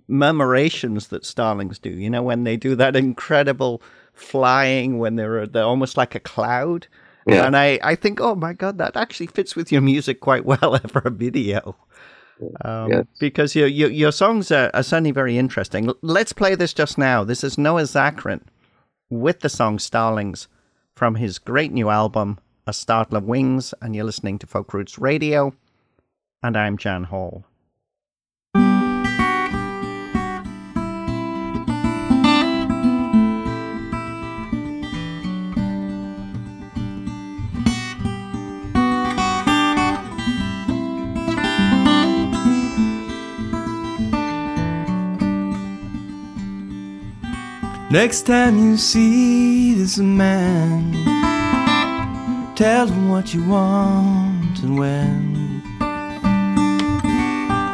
murmurations 0.08 1.08
that 1.08 1.24
starlings 1.24 1.78
do, 1.78 1.90
you 1.90 2.10
know, 2.10 2.22
when 2.22 2.44
they 2.44 2.56
do 2.56 2.74
that 2.76 2.96
incredible 2.96 3.82
flying, 4.12 4.98
when 4.98 5.16
they're, 5.16 5.46
they're 5.46 5.64
almost 5.64 5.96
like 5.96 6.14
a 6.14 6.20
cloud. 6.20 6.86
Yeah. 7.26 7.46
And 7.46 7.56
I, 7.56 7.78
I 7.82 7.94
think, 7.94 8.20
oh 8.20 8.34
my 8.34 8.52
God, 8.52 8.78
that 8.78 8.96
actually 8.96 9.28
fits 9.28 9.56
with 9.56 9.72
your 9.72 9.80
music 9.80 10.20
quite 10.20 10.44
well 10.44 10.78
for 10.88 11.02
a 11.04 11.10
video. 11.10 11.76
Um, 12.64 12.90
yes. 12.90 13.06
Because 13.18 13.54
your, 13.54 13.68
your, 13.68 13.90
your 13.90 14.12
songs 14.12 14.50
are, 14.50 14.70
are 14.74 14.82
certainly 14.82 15.12
very 15.12 15.38
interesting. 15.38 15.90
Let's 16.02 16.32
play 16.32 16.54
this 16.54 16.74
just 16.74 16.98
now. 16.98 17.24
This 17.24 17.44
is 17.44 17.56
Noah 17.56 17.82
Zacharin 17.82 18.42
with 19.10 19.40
the 19.40 19.48
song 19.48 19.78
Starlings 19.78 20.48
from 20.94 21.16
his 21.16 21.38
great 21.38 21.72
new 21.72 21.90
album, 21.90 22.38
A 22.66 22.72
Startle 22.72 23.16
of 23.16 23.24
Wings, 23.24 23.74
and 23.80 23.94
you're 23.94 24.04
listening 24.04 24.38
to 24.40 24.46
Folk 24.46 24.72
Roots 24.72 24.98
Radio, 24.98 25.54
and 26.42 26.56
I'm 26.56 26.76
Jan 26.76 27.04
Hall. 27.04 27.44
Next 47.94 48.22
time 48.22 48.58
you 48.58 48.76
see 48.76 49.74
this 49.74 49.98
man, 49.98 50.92
tell 52.56 52.88
him 52.88 53.08
what 53.08 53.32
you 53.32 53.48
want 53.48 54.58
and 54.64 54.76
when. 54.76 55.62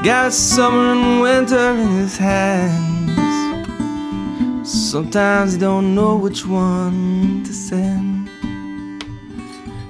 Got 0.05 0.35
summer 0.35 0.93
and 0.93 1.23
winter 1.23 1.71
in 1.71 1.89
his 2.01 2.19
hands. 2.19 3.17
Sometimes 4.69 5.55
he 5.55 5.59
don't 5.59 5.95
know 5.95 6.17
which 6.17 6.45
one 6.47 7.43
to 7.47 7.53
send. 7.55 8.29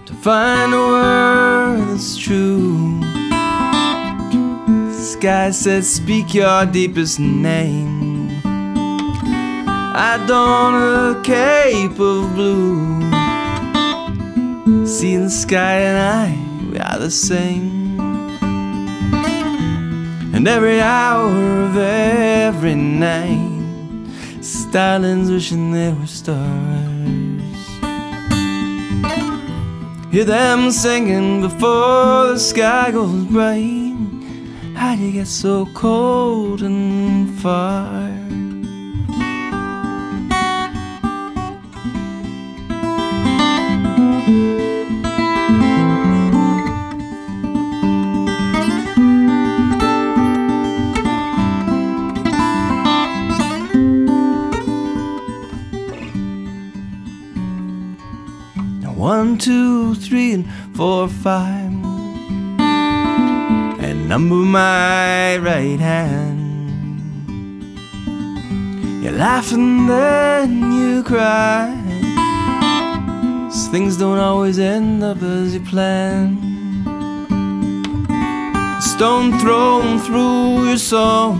To 0.06 0.14
find 0.14 0.72
a 0.72 0.76
word 0.76 1.88
that's 1.88 2.16
true. 2.16 3.02
Sky 4.92 5.50
says, 5.50 5.92
Speak 5.92 6.34
your 6.34 6.66
deepest 6.66 7.18
name. 7.18 7.99
I 10.02 10.16
don 10.26 10.72
a 10.76 11.22
cape 11.22 12.00
of 12.00 12.34
blue. 12.34 13.02
See 14.86 15.16
the 15.18 15.28
sky 15.28 15.80
and 15.90 15.98
I, 15.98 16.70
we 16.70 16.78
are 16.78 16.98
the 16.98 17.10
same. 17.10 18.00
And 20.34 20.48
every 20.48 20.80
hour 20.80 21.64
of 21.64 21.76
every 21.76 22.76
night, 22.76 24.06
starlings 24.40 25.30
wishing 25.30 25.72
they 25.72 25.92
were 25.92 26.06
stars. 26.06 26.38
Hear 30.10 30.24
them 30.24 30.70
singing 30.70 31.42
before 31.42 32.32
the 32.32 32.38
sky 32.38 32.90
goes 32.90 33.26
bright. 33.26 33.98
How 34.74 34.96
do 34.96 35.02
you 35.02 35.12
get 35.12 35.26
so 35.26 35.66
cold 35.74 36.62
and 36.62 37.38
far? 37.40 38.09
And 60.32 60.46
four, 60.76 61.08
five. 61.08 61.72
And 63.80 64.08
number 64.08 64.34
my 64.34 65.36
right 65.38 65.80
hand. 65.80 66.40
You 69.04 69.10
laugh 69.12 69.52
and 69.52 69.88
then 69.88 70.72
you 70.72 71.02
cry. 71.02 71.76
Things 73.70 73.96
don't 73.96 74.18
always 74.18 74.58
end 74.58 75.04
up 75.04 75.22
as 75.22 75.54
you 75.54 75.60
plan. 75.60 76.36
Stone 78.80 79.38
thrown 79.38 80.00
through 80.00 80.66
your 80.66 80.76
soul. 80.76 81.34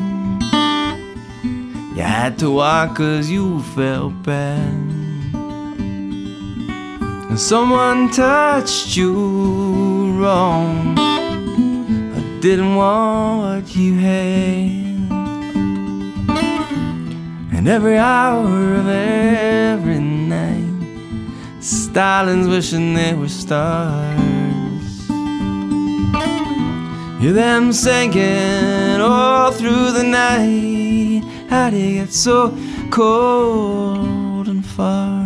You 1.96 2.02
had 2.02 2.38
to 2.38 2.52
walk 2.52 2.96
cause 2.98 3.28
you 3.28 3.60
felt 3.74 4.22
bad. 4.22 4.89
And 7.30 7.38
someone 7.38 8.10
touched 8.10 8.96
you 8.96 10.18
wrong. 10.20 10.98
I 10.98 12.40
didn't 12.40 12.74
want 12.74 13.62
what 13.62 13.76
you 13.76 13.94
had. 14.00 14.80
And 17.56 17.68
every 17.68 17.98
hour 17.98 18.74
of 18.74 18.88
every 18.88 20.00
night, 20.00 21.62
starlings 21.62 22.48
wishing 22.48 22.94
they 22.94 23.14
were 23.14 23.28
stars. 23.28 24.20
Hear 27.20 27.32
them 27.32 27.72
singing 27.72 29.00
all 29.00 29.52
through 29.52 29.92
the 29.92 30.02
night. 30.02 31.22
How 31.48 31.70
do 31.70 31.76
you 31.76 32.00
get 32.00 32.12
so 32.12 32.58
cold 32.90 34.48
and 34.48 34.66
far? 34.66 35.19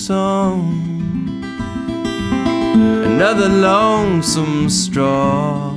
Song, 0.00 0.62
another 3.04 3.50
lonesome 3.50 4.70
straw. 4.70 5.72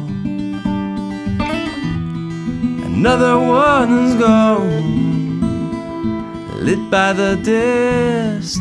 Another 2.88 3.38
one's 3.38 4.16
gone, 4.16 5.42
lit 6.66 6.90
by 6.90 7.12
the 7.12 7.36
distant 7.36 8.53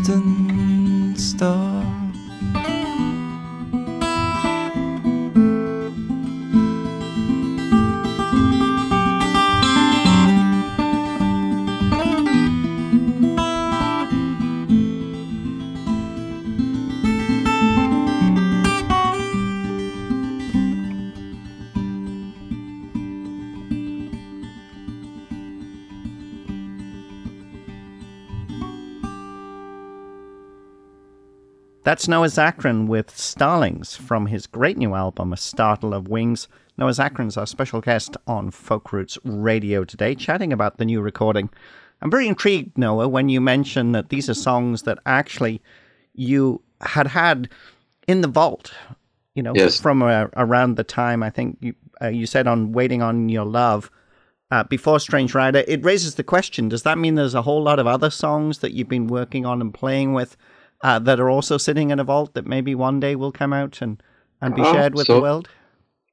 That's 31.85 32.07
Noah 32.07 32.29
Zacharin 32.29 32.87
with 32.87 33.17
Starlings 33.17 33.97
from 33.97 34.27
his 34.27 34.47
great 34.47 34.79
new 34.79 34.95
album, 34.95 35.33
A 35.33 35.37
Startle 35.37 35.93
of 35.95 36.07
Wings. 36.09 36.47
Noah 36.79 36.93
Zacharin's 36.93 37.37
our 37.37 37.47
special 37.47 37.81
guest 37.81 38.17
on 38.27 38.53
Folk 38.53 38.93
Roots 38.93 39.19
Radio 39.25 39.83
today, 39.85 40.15
chatting 40.15 40.53
about 40.53 40.79
the 40.79 40.85
new 40.85 41.01
recording. 41.01 41.51
I'm 42.01 42.11
very 42.11 42.29
intrigued, 42.29 42.79
Noah, 42.79 43.09
when 43.09 43.29
you 43.29 43.41
mention 43.41 43.93
that 43.93 44.11
these 44.11 44.31
are 44.31 44.35
songs 44.35 44.83
that 44.83 44.99
actually 45.07 45.61
you 46.15 46.63
had 46.81 47.09
had 47.09 47.49
in 48.07 48.21
the 48.21 48.29
vault, 48.29 48.73
you 49.35 49.43
know, 49.43 49.53
Yes. 49.55 49.81
from 49.81 50.03
uh, 50.03 50.27
around 50.37 50.77
the 50.77 50.85
time 50.85 51.23
I 51.23 51.31
think 51.31 51.59
you, 51.61 51.75
uh, 52.01 52.09
you 52.09 52.27
said 52.27 52.47
on 52.47 52.73
Waiting 52.73 53.03
on 53.03 53.29
Your 53.29 53.45
Love. 53.45 53.91
Uh, 54.53 54.63
before 54.65 55.01
Strange 55.01 55.35
Rider, 55.35 55.65
it 55.67 55.83
raises 55.85 56.15
the 56.17 56.23
question: 56.25 56.69
Does 56.69 56.83
that 56.83 56.99
mean 56.99 57.15
there's 57.15 57.35
a 57.35 57.43
whole 57.43 57.63
lot 57.63 57.79
of 57.79 57.87
other 57.87 58.11
songs 58.11 58.59
that 58.59 58.73
you've 58.73 58.89
been 58.89 59.07
working 59.07 59.47
on 59.47 59.61
and 59.61 59.73
playing 59.73 60.13
with 60.13 60.37
uh, 60.83 60.99
that 60.99 61.21
are 61.21 61.31
also 61.31 61.57
sitting 61.59 61.91
in 61.91 61.99
a 62.01 62.05
vault 62.05 62.35
that 62.35 62.47
maybe 62.47 62.75
one 62.75 63.01
day 63.01 63.15
will 63.17 63.33
come 63.33 63.53
out 63.53 63.81
and, 63.83 64.03
and 64.41 64.55
be 64.55 64.63
Uh, 64.63 64.73
shared 64.73 64.95
with 64.95 65.07
so- 65.07 65.15
the 65.15 65.21
world? 65.21 65.49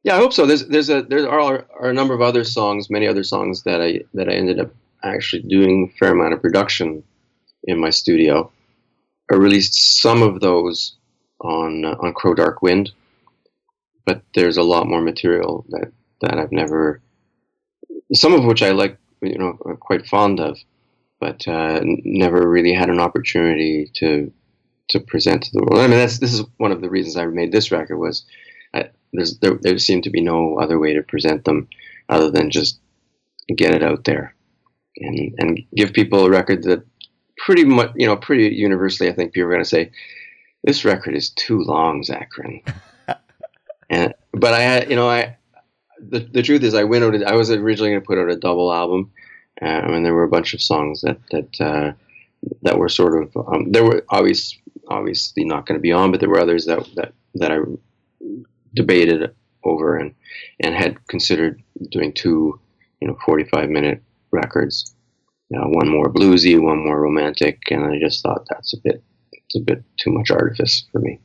Yeah, 0.04 0.16
I 0.16 0.20
hope 0.20 0.32
so. 0.32 0.46
There's 0.46 0.66
there's 0.68 0.90
a 0.90 1.02
there 1.02 1.30
are, 1.30 1.66
are 1.78 1.90
a 1.90 1.94
number 1.94 2.14
of 2.14 2.22
other 2.22 2.46
songs, 2.46 2.90
many 2.90 3.06
other 3.06 3.24
songs 3.24 3.64
that 3.64 3.82
I 3.82 4.00
that 4.14 4.30
I 4.30 4.34
ended 4.34 4.58
up 4.58 4.72
actually 5.04 5.42
doing 5.44 5.92
a 5.94 5.98
fair 5.98 6.14
amount 6.14 6.34
of 6.34 6.42
production 6.42 7.04
in 7.66 7.78
my 7.80 7.90
studio. 7.90 8.50
I 9.30 9.36
released 9.36 10.00
some 10.02 10.22
of 10.24 10.40
those 10.40 10.96
on 11.42 11.84
uh, 11.84 11.96
on 12.00 12.14
Crow 12.14 12.34
Dark 12.34 12.62
Wind, 12.62 12.92
but 14.06 14.22
there's 14.36 14.56
a 14.58 14.64
lot 14.64 14.88
more 14.88 15.02
material 15.02 15.66
that 15.70 15.92
that 16.22 16.40
I've 16.40 16.54
never, 16.54 17.02
some 18.14 18.34
of 18.34 18.46
which 18.46 18.64
I 18.64 18.72
like, 18.72 18.98
you 19.22 19.38
know, 19.38 19.54
quite 19.82 20.08
fond 20.08 20.40
of, 20.40 20.58
but 21.20 21.46
uh, 21.46 21.82
never 21.84 22.50
really 22.50 22.74
had 22.74 22.90
an 22.90 23.02
opportunity 23.02 23.92
to 23.96 24.32
to 24.90 25.00
present 25.00 25.44
to 25.44 25.52
the 25.54 25.62
world. 25.62 25.80
I 25.80 25.88
mean, 25.88 25.98
that's 25.98 26.20
this 26.20 26.34
is 26.34 26.44
one 26.58 26.72
of 26.72 26.82
the 26.82 26.90
reasons 26.90 27.16
I 27.16 27.26
made 27.26 27.52
this 27.52 27.72
record 27.72 27.98
was 27.98 28.26
I, 28.74 28.90
there's 29.14 29.38
there, 29.40 29.58
there 29.62 29.78
seemed 29.78 30.04
to 30.04 30.10
be 30.10 30.22
no 30.22 30.60
other 30.60 30.80
way 30.80 30.94
to 30.94 31.04
present 31.04 31.46
them 31.46 31.68
other 32.08 32.30
than 32.30 32.52
just 32.52 32.80
get 33.56 33.74
it 33.74 33.84
out 33.84 34.04
there 34.04 34.36
and 34.98 35.34
and 35.38 35.62
give 35.76 35.94
people 35.94 36.26
a 36.26 36.30
record 36.30 36.64
that 36.64 36.86
pretty 37.38 37.64
much 37.64 37.92
you 37.96 38.06
know 38.06 38.18
pretty 38.18 38.56
universally 38.56 39.10
I 39.10 39.14
think 39.14 39.34
people 39.34 39.48
are 39.48 39.54
going 39.54 39.64
to 39.64 39.70
say 39.70 39.92
this 40.64 40.84
record 40.84 41.16
is 41.16 41.30
too 41.30 41.62
long, 41.62 42.04
Zacharin. 42.04 42.62
and 43.90 44.14
but 44.34 44.54
I 44.54 44.60
had 44.60 44.90
you 44.90 44.96
know 44.96 45.10
I 45.10 45.38
the 46.00 46.20
the 46.20 46.44
truth 46.44 46.64
is 46.64 46.74
I 46.74 46.84
went 46.84 47.04
out 47.04 47.24
I 47.24 47.36
was 47.36 47.52
originally 47.52 47.92
going 47.92 48.02
to 48.02 48.08
put 48.08 48.18
out 48.18 48.30
a 48.30 48.36
double 48.36 48.74
album 48.74 49.12
um, 49.62 49.94
and 49.94 50.06
there 50.06 50.14
were 50.14 50.24
a 50.24 50.30
bunch 50.30 50.54
of 50.54 50.62
songs 50.62 51.02
that 51.02 51.20
that 51.32 51.62
uh, 51.62 51.94
that 52.62 52.78
were 52.78 52.90
sort 52.90 53.22
of 53.22 53.48
um, 53.48 53.72
there 53.72 53.84
were 53.84 54.04
obvious 54.10 54.58
obviously 54.90 55.46
not 55.46 55.66
going 55.66 55.78
to 55.78 55.82
be 55.82 55.92
on 55.92 56.12
but 56.12 56.20
there 56.20 56.30
were 56.30 56.40
others 56.40 56.66
that 56.66 56.86
that 56.96 57.14
that 57.36 57.52
I 57.52 57.60
debated 58.74 59.34
over 59.64 59.98
and 59.98 60.14
and 60.60 60.76
had 60.76 61.06
considered 61.08 61.62
doing 61.92 62.14
two 62.14 62.60
you 63.02 63.08
know 63.08 63.18
45 63.26 63.70
minute 63.70 64.04
records 64.32 64.96
uh, 65.56 65.66
one 65.66 65.90
more 65.90 66.12
bluesy 66.12 66.62
one 66.62 66.84
more 66.84 67.02
romantic 67.02 67.62
and 67.70 67.86
I 67.86 68.00
just 68.00 68.24
thought 68.24 68.46
that's 68.50 68.74
a 68.74 68.78
bit 68.84 69.04
it's 69.32 69.56
a 69.56 69.62
bit 69.62 69.84
too 69.98 70.12
much 70.12 70.32
artifice 70.32 70.86
for 70.92 71.00
me 71.00 71.20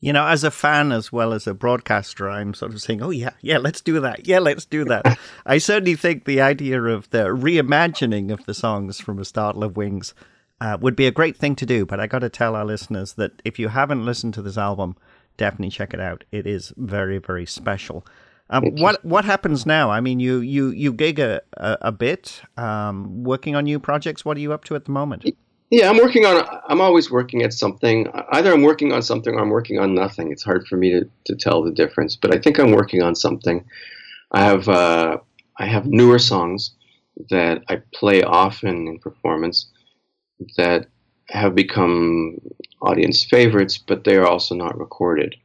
You 0.00 0.12
know, 0.12 0.26
as 0.26 0.44
a 0.44 0.52
fan 0.52 0.92
as 0.92 1.10
well 1.10 1.32
as 1.32 1.48
a 1.48 1.54
broadcaster, 1.54 2.30
I'm 2.30 2.54
sort 2.54 2.72
of 2.72 2.80
saying, 2.80 3.02
oh, 3.02 3.10
yeah, 3.10 3.32
yeah, 3.40 3.58
let's 3.58 3.80
do 3.80 3.98
that. 3.98 4.28
Yeah, 4.28 4.38
let's 4.38 4.64
do 4.64 4.84
that. 4.84 5.18
I 5.46 5.58
certainly 5.58 5.96
think 5.96 6.24
the 6.24 6.40
idea 6.40 6.80
of 6.80 7.10
the 7.10 7.24
reimagining 7.34 8.30
of 8.30 8.46
the 8.46 8.54
songs 8.54 9.00
from 9.00 9.18
A 9.18 9.24
Startle 9.24 9.64
of 9.64 9.76
Wings 9.76 10.14
uh, 10.60 10.76
would 10.80 10.96
be 10.96 11.06
a 11.06 11.10
great 11.10 11.36
thing 11.36 11.54
to 11.56 11.66
do. 11.66 11.86
But 11.86 12.00
I 12.00 12.06
got 12.06 12.20
to 12.20 12.28
tell 12.28 12.54
our 12.54 12.64
listeners 12.64 13.14
that 13.14 13.40
if 13.44 13.58
you 13.58 13.68
haven't 13.68 14.04
listened 14.04 14.34
to 14.34 14.42
this 14.42 14.58
album, 14.58 14.96
definitely 15.36 15.70
check 15.70 15.94
it 15.94 16.00
out. 16.00 16.24
It 16.32 16.46
is 16.46 16.72
very, 16.76 17.18
very 17.18 17.46
special. 17.46 18.04
Um, 18.50 18.64
what 18.76 19.04
what 19.04 19.24
happens 19.26 19.66
now? 19.66 19.90
I 19.90 20.00
mean, 20.00 20.20
you 20.20 20.38
you 20.38 20.70
you 20.70 20.92
gig 20.92 21.18
a 21.18 21.42
a, 21.54 21.78
a 21.82 21.92
bit, 21.92 22.40
um, 22.56 23.22
working 23.22 23.54
on 23.54 23.64
new 23.64 23.78
projects. 23.78 24.24
What 24.24 24.36
are 24.38 24.40
you 24.40 24.52
up 24.52 24.64
to 24.64 24.74
at 24.74 24.86
the 24.86 24.90
moment? 24.90 25.24
Yeah, 25.70 25.90
I'm 25.90 25.98
working 25.98 26.24
on. 26.24 26.48
I'm 26.66 26.80
always 26.80 27.10
working 27.10 27.42
at 27.42 27.52
something. 27.52 28.08
Either 28.32 28.52
I'm 28.52 28.62
working 28.62 28.92
on 28.92 29.02
something 29.02 29.34
or 29.34 29.40
I'm 29.40 29.50
working 29.50 29.78
on 29.78 29.94
nothing. 29.94 30.32
It's 30.32 30.42
hard 30.42 30.66
for 30.66 30.76
me 30.76 30.92
to, 30.92 31.06
to 31.24 31.36
tell 31.36 31.62
the 31.62 31.70
difference, 31.70 32.16
but 32.16 32.34
I 32.34 32.38
think 32.38 32.58
I'm 32.58 32.70
working 32.70 33.02
on 33.02 33.14
something. 33.14 33.62
I 34.32 34.44
have 34.44 34.66
uh, 34.66 35.18
I 35.58 35.66
have 35.66 35.86
newer 35.86 36.18
songs 36.18 36.70
that 37.28 37.64
I 37.68 37.82
play 37.92 38.22
often 38.22 38.88
in 38.88 38.98
performance 38.98 39.66
that 40.56 40.86
have 41.28 41.54
become 41.54 42.40
audience 42.80 43.24
favorites, 43.24 43.78
but 43.78 44.04
they 44.04 44.16
are 44.16 44.26
also 44.26 44.54
not 44.54 44.78
recorded. 44.78 45.36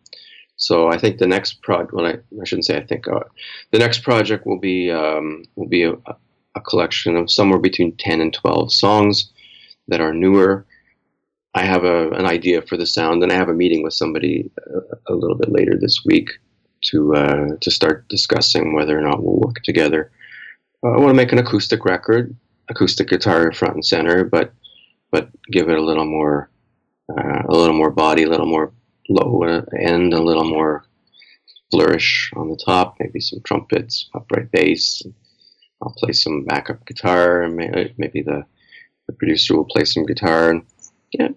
So 0.55 0.87
I 0.87 0.97
think 0.97 1.17
the 1.17 1.27
next 1.27 1.61
project. 1.61 1.93
Well, 1.93 2.05
I, 2.05 2.13
I 2.41 2.45
shouldn't 2.45 2.65
say 2.65 2.77
I 2.77 2.85
think. 2.85 3.07
Uh, 3.07 3.21
the 3.71 3.79
next 3.79 4.03
project 4.03 4.45
will 4.45 4.59
be 4.59 4.91
um, 4.91 5.43
will 5.55 5.67
be 5.67 5.83
a, 5.83 5.93
a 6.55 6.61
collection 6.61 7.17
of 7.17 7.31
somewhere 7.31 7.59
between 7.59 7.97
ten 7.97 8.21
and 8.21 8.33
twelve 8.33 8.71
songs 8.71 9.31
that 9.87 9.99
are 10.01 10.13
newer. 10.13 10.65
I 11.55 11.65
have 11.65 11.83
a, 11.83 12.09
an 12.11 12.25
idea 12.25 12.61
for 12.61 12.77
the 12.77 12.85
sound, 12.85 13.21
and 13.21 13.31
I 13.31 13.35
have 13.35 13.49
a 13.49 13.53
meeting 13.53 13.83
with 13.83 13.93
somebody 13.93 14.49
uh, 14.57 14.95
a 15.07 15.13
little 15.13 15.37
bit 15.37 15.51
later 15.51 15.73
this 15.77 16.03
week 16.05 16.29
to 16.91 17.15
uh, 17.15 17.47
to 17.59 17.71
start 17.71 18.07
discussing 18.09 18.73
whether 18.73 18.97
or 18.97 19.01
not 19.01 19.21
we'll 19.21 19.39
work 19.39 19.61
together. 19.63 20.11
Uh, 20.83 20.91
I 20.91 20.97
want 20.97 21.09
to 21.09 21.13
make 21.13 21.31
an 21.31 21.39
acoustic 21.39 21.83
record, 21.83 22.35
acoustic 22.69 23.09
guitar 23.09 23.51
front 23.51 23.75
and 23.75 23.85
center, 23.85 24.23
but 24.23 24.53
but 25.13 25.29
give 25.51 25.69
it 25.69 25.77
a 25.77 25.81
little 25.81 26.05
more 26.05 26.49
uh, 27.09 27.43
a 27.47 27.55
little 27.55 27.75
more 27.75 27.91
body, 27.91 28.23
a 28.23 28.29
little 28.29 28.47
more 28.47 28.73
low 29.07 29.43
end, 29.79 30.13
a 30.13 30.21
little 30.21 30.43
more 30.43 30.83
flourish 31.69 32.31
on 32.35 32.49
the 32.49 32.59
top, 32.65 32.95
maybe 32.99 33.19
some 33.19 33.39
trumpets, 33.43 34.09
upright 34.13 34.51
bass. 34.51 35.03
I'll 35.81 35.93
play 35.97 36.13
some 36.13 36.45
backup 36.45 36.85
guitar, 36.85 37.43
and 37.43 37.55
maybe 37.55 38.21
the 38.21 38.45
the 39.07 39.13
producer 39.13 39.55
will 39.55 39.65
play 39.65 39.85
some 39.85 40.05
guitar 40.05 40.49
and 40.49 40.63
yeah 41.11 41.29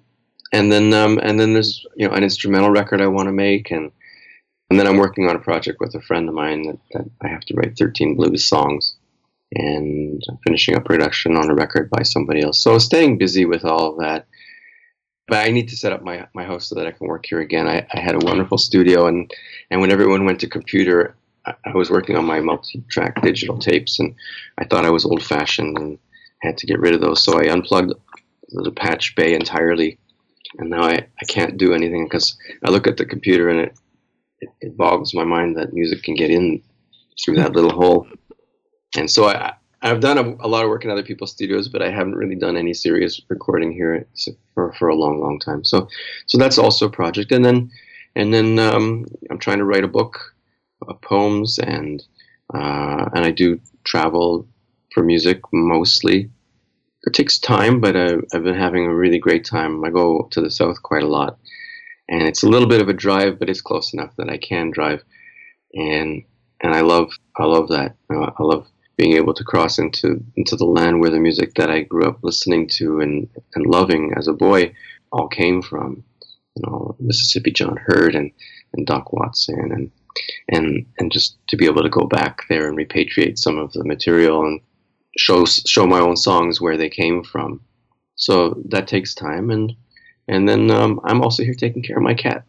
and 0.53 0.71
then 0.71 0.93
um, 0.95 1.19
and 1.23 1.39
then 1.39 1.53
there's 1.53 1.85
you 1.97 2.09
know 2.09 2.15
an 2.15 2.23
instrumental 2.23 2.71
record 2.71 3.01
I 3.01 3.09
want 3.09 3.27
to 3.27 3.33
make 3.33 3.71
and 3.71 3.91
and 4.71 4.79
then 4.79 4.87
I'm 4.87 4.97
working 4.97 5.29
on 5.29 5.37
a 5.37 5.41
project 5.41 5.79
with 5.81 5.95
a 5.95 6.01
friend 6.01 6.29
of 6.29 6.35
mine 6.35 6.63
that, 6.63 6.79
that 6.93 7.11
I 7.23 7.29
have 7.29 7.43
to 7.43 7.55
write 7.55 7.79
13 7.79 8.17
blues 8.17 8.47
songs 8.47 8.96
and 9.53 10.23
finishing 10.45 10.77
up 10.77 10.85
production 10.85 11.37
on 11.37 11.51
a 11.51 11.55
record 11.55 11.89
by 11.91 12.03
somebody 12.03 12.43
else 12.43 12.61
so 12.63 12.79
staying 12.79 13.19
busy 13.19 13.45
with 13.45 13.65
all 13.65 13.93
of 13.93 13.99
that 13.99 14.27
but 15.29 15.45
I 15.45 15.51
need 15.51 15.69
to 15.71 15.77
set 15.77 15.93
up 15.93 16.03
my, 16.03 16.29
my 16.35 16.45
house 16.45 16.69
so 16.69 16.77
that 16.77 16.87
I 16.87 16.93
can 16.93 17.09
work 17.09 17.27
here 17.27 17.41
again 17.41 17.69
I, 17.69 17.87
I 17.93 18.01
had 18.01 18.15
a 18.15 18.27
wonderful 18.27 18.59
studio 18.59 19.07
and 19.07 19.31
and 19.71 19.81
when 19.81 19.93
everyone 19.93 20.25
went 20.25 20.41
to 20.41 20.49
computer 20.49 21.17
I, 21.47 21.55
I 21.65 21.77
was 21.77 21.91
working 21.91 22.17
on 22.17 22.25
my 22.25 22.41
multi-track 22.41 23.23
digital 23.23 23.59
tapes 23.59 24.01
and 24.01 24.15
I 24.59 24.65
thought 24.65 24.85
I 24.85 24.91
was 24.91 25.05
old-fashioned 25.05 25.79
and 25.79 25.99
had 26.43 26.59
to 26.59 26.67
get 26.67 26.81
rid 26.81 26.95
of 26.95 27.01
those. 27.01 27.23
So 27.23 27.39
I 27.39 27.51
unplugged 27.51 27.93
the 28.49 28.71
patch 28.71 29.15
bay 29.15 29.35
entirely, 29.35 29.99
and 30.59 30.71
now 30.71 30.83
I, 30.83 31.07
I 31.21 31.25
can't 31.27 31.59
do 31.59 31.73
anything 31.75 32.05
because 32.05 32.37
I 32.65 32.71
look 32.71 32.87
at 32.87 32.97
the 32.97 33.05
computer 33.05 33.49
and 33.49 33.61
it, 33.61 33.79
it 34.41 34.49
it 34.61 34.77
boggles 34.77 35.15
my 35.15 35.25
mind 35.25 35.57
that 35.57 35.73
music 35.73 36.03
can 36.03 36.15
get 36.15 36.31
in 36.31 36.63
through 37.23 37.37
that 37.37 37.53
little 37.53 37.73
hole. 37.73 38.07
And 38.97 39.11
so 39.11 39.29
I 39.29 39.55
I've 39.83 40.01
done 40.01 40.19
a, 40.19 40.47
a 40.47 40.49
lot 40.49 40.65
of 40.65 40.71
work 40.71 40.85
in 40.85 40.91
other 40.91 41.03
people's 41.05 41.33
studios, 41.33 41.69
but 41.69 41.83
I 41.83 41.91
haven't 41.91 42.17
really 42.17 42.35
done 42.37 42.57
any 42.57 42.75
serious 42.75 43.21
recording 43.29 43.73
here 43.73 44.07
for 44.55 44.73
for 44.75 44.89
a 44.89 44.95
long 44.97 45.21
long 45.21 45.39
time. 45.41 45.65
So 45.65 45.89
so 46.27 46.39
that's 46.39 46.59
also 46.59 46.87
a 46.87 46.91
project, 46.91 47.33
and 47.33 47.45
then 47.45 47.71
and 48.17 48.33
then 48.33 48.59
um, 48.59 49.07
I'm 49.31 49.39
trying 49.39 49.59
to 49.59 49.65
write 49.65 49.85
a 49.85 49.89
book 49.89 50.19
of 50.89 51.01
poems 51.03 51.59
and 51.59 52.03
uh, 52.55 53.09
and 53.15 53.25
I 53.25 53.31
do 53.33 53.61
travel 53.85 54.47
for 54.95 55.03
music 55.03 55.41
mostly 55.53 56.31
it 57.05 57.15
takes 57.15 57.39
time, 57.39 57.81
but 57.81 57.97
I, 57.97 58.15
I've 58.35 58.45
been 58.45 58.55
having 58.57 58.87
a 58.87 58.95
really 58.95 59.19
great 59.19 59.45
time. 59.45 59.85
I 59.85 59.91
go 59.91 60.29
to 60.33 60.41
the 60.41 60.51
south 60.51 60.83
quite 60.83 61.05
a 61.05 61.09
lot, 61.09 61.39
and 62.09 62.23
it's 62.23 62.43
a 62.43 62.49
little 62.49 62.69
bit 62.69 62.81
of 62.83 62.89
a 62.89 62.93
drive, 62.95 63.39
but 63.39 63.49
it's 63.49 63.61
close 63.61 63.93
enough 63.95 64.15
that 64.19 64.29
I 64.31 64.39
can 64.39 64.71
drive, 64.71 65.03
and 65.75 66.25
and 66.63 66.75
I 66.75 66.81
love 66.83 67.11
I 67.37 67.45
love 67.45 67.69
that. 67.69 67.97
Know, 68.11 68.33
I 68.39 68.43
love 68.43 68.67
being 68.97 69.13
able 69.13 69.35
to 69.35 69.45
cross 69.45 69.79
into 69.79 70.23
into 70.37 70.57
the 70.57 70.65
land 70.65 71.01
where 71.01 71.11
the 71.11 71.21
music 71.21 71.55
that 71.55 71.71
I 71.71 71.83
grew 71.83 72.05
up 72.05 72.19
listening 72.23 72.69
to 72.79 73.01
and 73.01 73.29
and 73.55 73.67
loving 73.67 74.15
as 74.17 74.29
a 74.29 74.33
boy 74.33 74.75
all 75.13 75.29
came 75.29 75.63
from. 75.63 76.05
You 76.55 76.63
know, 76.67 76.97
Mississippi 76.99 77.51
John 77.51 77.77
Hurt 77.77 78.15
and 78.15 78.31
and 78.73 78.87
Doc 78.87 79.13
Watson 79.13 79.71
and 79.73 79.91
and 80.49 80.87
and 80.99 81.13
just 81.13 81.37
to 81.49 81.57
be 81.57 81.67
able 81.67 81.83
to 81.83 81.91
go 81.91 82.07
back 82.07 82.43
there 82.49 82.69
and 82.69 82.77
repatriate 82.77 83.39
some 83.39 83.59
of 83.59 83.73
the 83.73 83.85
material 83.85 84.43
and 84.43 84.61
show 85.17 85.45
show 85.45 85.87
my 85.87 86.01
own 86.01 86.17
songs 86.17 86.61
where 86.61 86.77
they 86.77 86.89
came 86.89 87.23
from. 87.23 87.61
So 88.15 88.63
that 88.71 88.89
takes 88.89 89.15
time, 89.15 89.51
and 89.51 89.75
and 90.27 90.49
then 90.49 90.71
um, 90.71 91.01
I'm 91.05 91.23
also 91.23 91.43
here 91.43 91.55
taking 91.55 91.83
care 91.83 91.99
of 91.99 92.03
my 92.03 92.15
cat. 92.15 92.45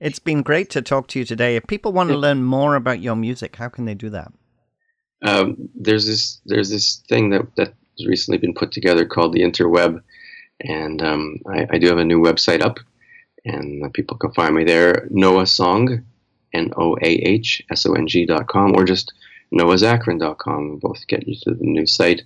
It's 0.00 0.18
been 0.18 0.42
great 0.42 0.68
to 0.70 0.82
talk 0.82 1.06
to 1.08 1.18
you 1.18 1.24
today. 1.24 1.54
If 1.54 1.66
people 1.66 1.92
want 1.92 2.10
to 2.10 2.16
learn 2.16 2.42
more 2.42 2.74
about 2.74 3.00
your 3.00 3.14
music, 3.14 3.56
how 3.56 3.68
can 3.68 3.84
they 3.84 3.94
do 3.94 4.10
that? 4.10 4.32
Um, 5.22 5.68
there's 5.74 6.06
this 6.06 6.40
there's 6.44 6.70
this 6.70 6.96
thing 7.08 7.30
that 7.30 7.42
that's 7.56 7.72
recently 8.06 8.38
been 8.38 8.54
put 8.54 8.72
together 8.72 9.04
called 9.06 9.32
the 9.32 9.42
interweb, 9.42 10.02
and 10.60 11.02
um, 11.02 11.38
I, 11.46 11.66
I, 11.70 11.78
do 11.78 11.88
have 11.88 11.98
a 11.98 12.04
new 12.04 12.20
website 12.20 12.60
up, 12.60 12.78
and 13.44 13.92
people 13.94 14.16
can 14.16 14.32
find 14.32 14.54
me 14.54 14.64
there. 14.64 15.06
Noah 15.10 15.46
Song, 15.46 16.04
N 16.52 16.72
O 16.76 16.96
A 17.00 17.06
H 17.06 17.62
S 17.70 17.86
O 17.86 17.92
N 17.92 18.06
G 18.06 18.26
dot 18.26 18.48
com, 18.48 18.74
or 18.74 18.84
just 18.84 19.12
noahzacharin.com. 19.54 20.78
Both 20.78 21.06
get 21.06 21.28
you 21.28 21.36
to 21.42 21.54
the 21.54 21.64
new 21.64 21.86
site, 21.86 22.22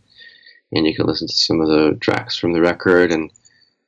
and 0.72 0.86
you 0.86 0.94
can 0.94 1.06
listen 1.06 1.28
to 1.28 1.34
some 1.34 1.60
of 1.60 1.68
the 1.68 1.98
tracks 2.00 2.38
from 2.38 2.52
the 2.52 2.62
record 2.62 3.12
and 3.12 3.30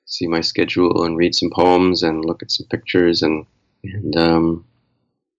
see 0.05 0.27
my 0.27 0.41
schedule 0.41 1.05
and 1.05 1.17
read 1.17 1.35
some 1.35 1.51
poems 1.51 2.03
and 2.03 2.25
look 2.25 2.43
at 2.43 2.51
some 2.51 2.67
pictures 2.67 3.23
and 3.23 3.47
and 3.85 4.17
um, 4.17 4.65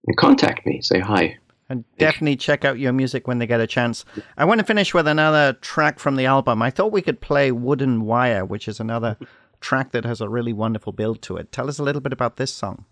and 0.06 0.16
contact 0.16 0.66
me. 0.66 0.80
Say 0.82 0.98
hi. 0.98 1.39
And 1.70 1.84
definitely 1.98 2.36
check 2.36 2.64
out 2.64 2.80
your 2.80 2.92
music 2.92 3.28
when 3.28 3.38
they 3.38 3.46
get 3.46 3.60
a 3.60 3.66
chance. 3.66 4.04
I 4.36 4.44
want 4.44 4.58
to 4.58 4.66
finish 4.66 4.92
with 4.92 5.06
another 5.06 5.52
track 5.60 6.00
from 6.00 6.16
the 6.16 6.26
album. 6.26 6.62
I 6.62 6.70
thought 6.70 6.90
we 6.90 7.00
could 7.00 7.20
play 7.20 7.52
Wooden 7.52 8.02
Wire, 8.02 8.44
which 8.44 8.66
is 8.66 8.80
another 8.80 9.16
track 9.60 9.92
that 9.92 10.04
has 10.04 10.20
a 10.20 10.28
really 10.28 10.52
wonderful 10.52 10.92
build 10.92 11.22
to 11.22 11.36
it. 11.36 11.52
Tell 11.52 11.68
us 11.68 11.78
a 11.78 11.84
little 11.84 12.00
bit 12.00 12.12
about 12.12 12.36
this 12.38 12.52
song. 12.52 12.86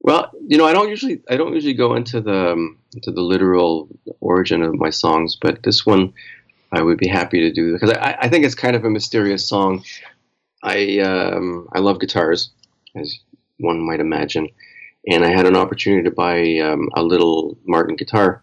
Well, 0.00 0.30
you 0.46 0.56
know, 0.56 0.64
I 0.64 0.72
don't 0.72 0.88
usually 0.88 1.22
I 1.28 1.36
don't 1.36 1.52
usually 1.54 1.74
go 1.74 1.96
into 1.96 2.20
the 2.20 2.52
um, 2.52 2.78
into 2.94 3.10
the 3.10 3.20
literal 3.20 3.88
origin 4.20 4.62
of 4.62 4.74
my 4.74 4.90
songs, 4.90 5.36
but 5.40 5.64
this 5.64 5.84
one 5.84 6.12
I 6.70 6.82
would 6.82 6.98
be 6.98 7.08
happy 7.08 7.40
to 7.40 7.52
do 7.52 7.72
because 7.72 7.90
I, 7.90 8.16
I 8.20 8.28
think 8.28 8.44
it's 8.44 8.54
kind 8.54 8.76
of 8.76 8.84
a 8.84 8.90
mysterious 8.90 9.48
song. 9.48 9.82
I 10.62 11.00
um, 11.00 11.68
I 11.72 11.80
love 11.80 11.98
guitars, 11.98 12.50
as 12.94 13.18
one 13.58 13.80
might 13.80 13.98
imagine, 13.98 14.48
and 15.06 15.24
I 15.24 15.30
had 15.30 15.46
an 15.46 15.56
opportunity 15.56 16.04
to 16.04 16.10
buy 16.10 16.58
um, 16.58 16.88
a 16.94 17.02
little 17.02 17.58
Martin 17.66 17.96
guitar, 17.96 18.42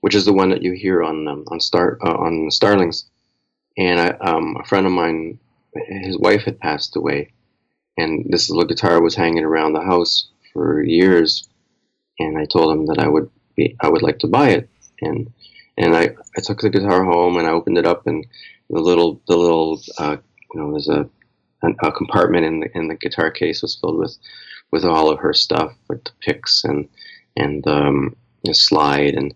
which 0.00 0.14
is 0.14 0.24
the 0.24 0.32
one 0.32 0.50
that 0.50 0.62
you 0.62 0.72
hear 0.72 1.02
on 1.02 1.28
um, 1.28 1.44
on 1.48 1.60
Star 1.60 1.98
uh, 2.04 2.14
on 2.14 2.50
Starlings. 2.50 3.10
And 3.76 4.00
I, 4.00 4.08
um, 4.08 4.56
a 4.60 4.66
friend 4.66 4.86
of 4.86 4.92
mine, 4.92 5.38
his 6.02 6.18
wife 6.18 6.42
had 6.42 6.58
passed 6.58 6.96
away, 6.96 7.32
and 7.96 8.26
this 8.28 8.50
little 8.50 8.64
guitar 8.64 9.00
was 9.00 9.14
hanging 9.14 9.44
around 9.44 9.72
the 9.72 9.80
house 9.80 10.28
for 10.52 10.82
years, 10.82 11.48
and 12.18 12.36
I 12.36 12.44
told 12.44 12.76
him 12.76 12.86
that 12.86 12.98
I 12.98 13.08
would 13.08 13.30
be 13.56 13.76
I 13.80 13.88
would 13.88 14.02
like 14.02 14.18
to 14.20 14.26
buy 14.26 14.50
it, 14.50 14.68
and 15.00 15.32
and 15.80 15.96
I, 15.96 16.14
I 16.36 16.40
took 16.42 16.60
the 16.60 16.70
guitar 16.70 17.04
home 17.04 17.36
and 17.38 17.46
I 17.46 17.52
opened 17.52 17.78
it 17.78 17.86
up 17.86 18.06
and 18.06 18.26
the 18.68 18.80
little 18.80 19.20
the 19.26 19.36
little 19.36 19.80
uh, 19.98 20.16
you 20.54 20.60
know 20.60 20.70
there's 20.70 20.88
a 20.88 21.08
a 21.82 21.92
compartment 21.92 22.44
in 22.46 22.60
the 22.60 22.68
in 22.76 22.88
the 22.88 22.94
guitar 22.94 23.30
case 23.30 23.62
was 23.62 23.76
filled 23.76 23.98
with 23.98 24.16
with 24.70 24.84
all 24.84 25.10
of 25.10 25.18
her 25.18 25.32
stuff, 25.32 25.72
with 25.88 26.04
the 26.04 26.12
picks 26.20 26.64
and 26.64 26.88
and 27.36 27.66
um, 27.66 28.16
slide 28.52 29.14
and, 29.14 29.34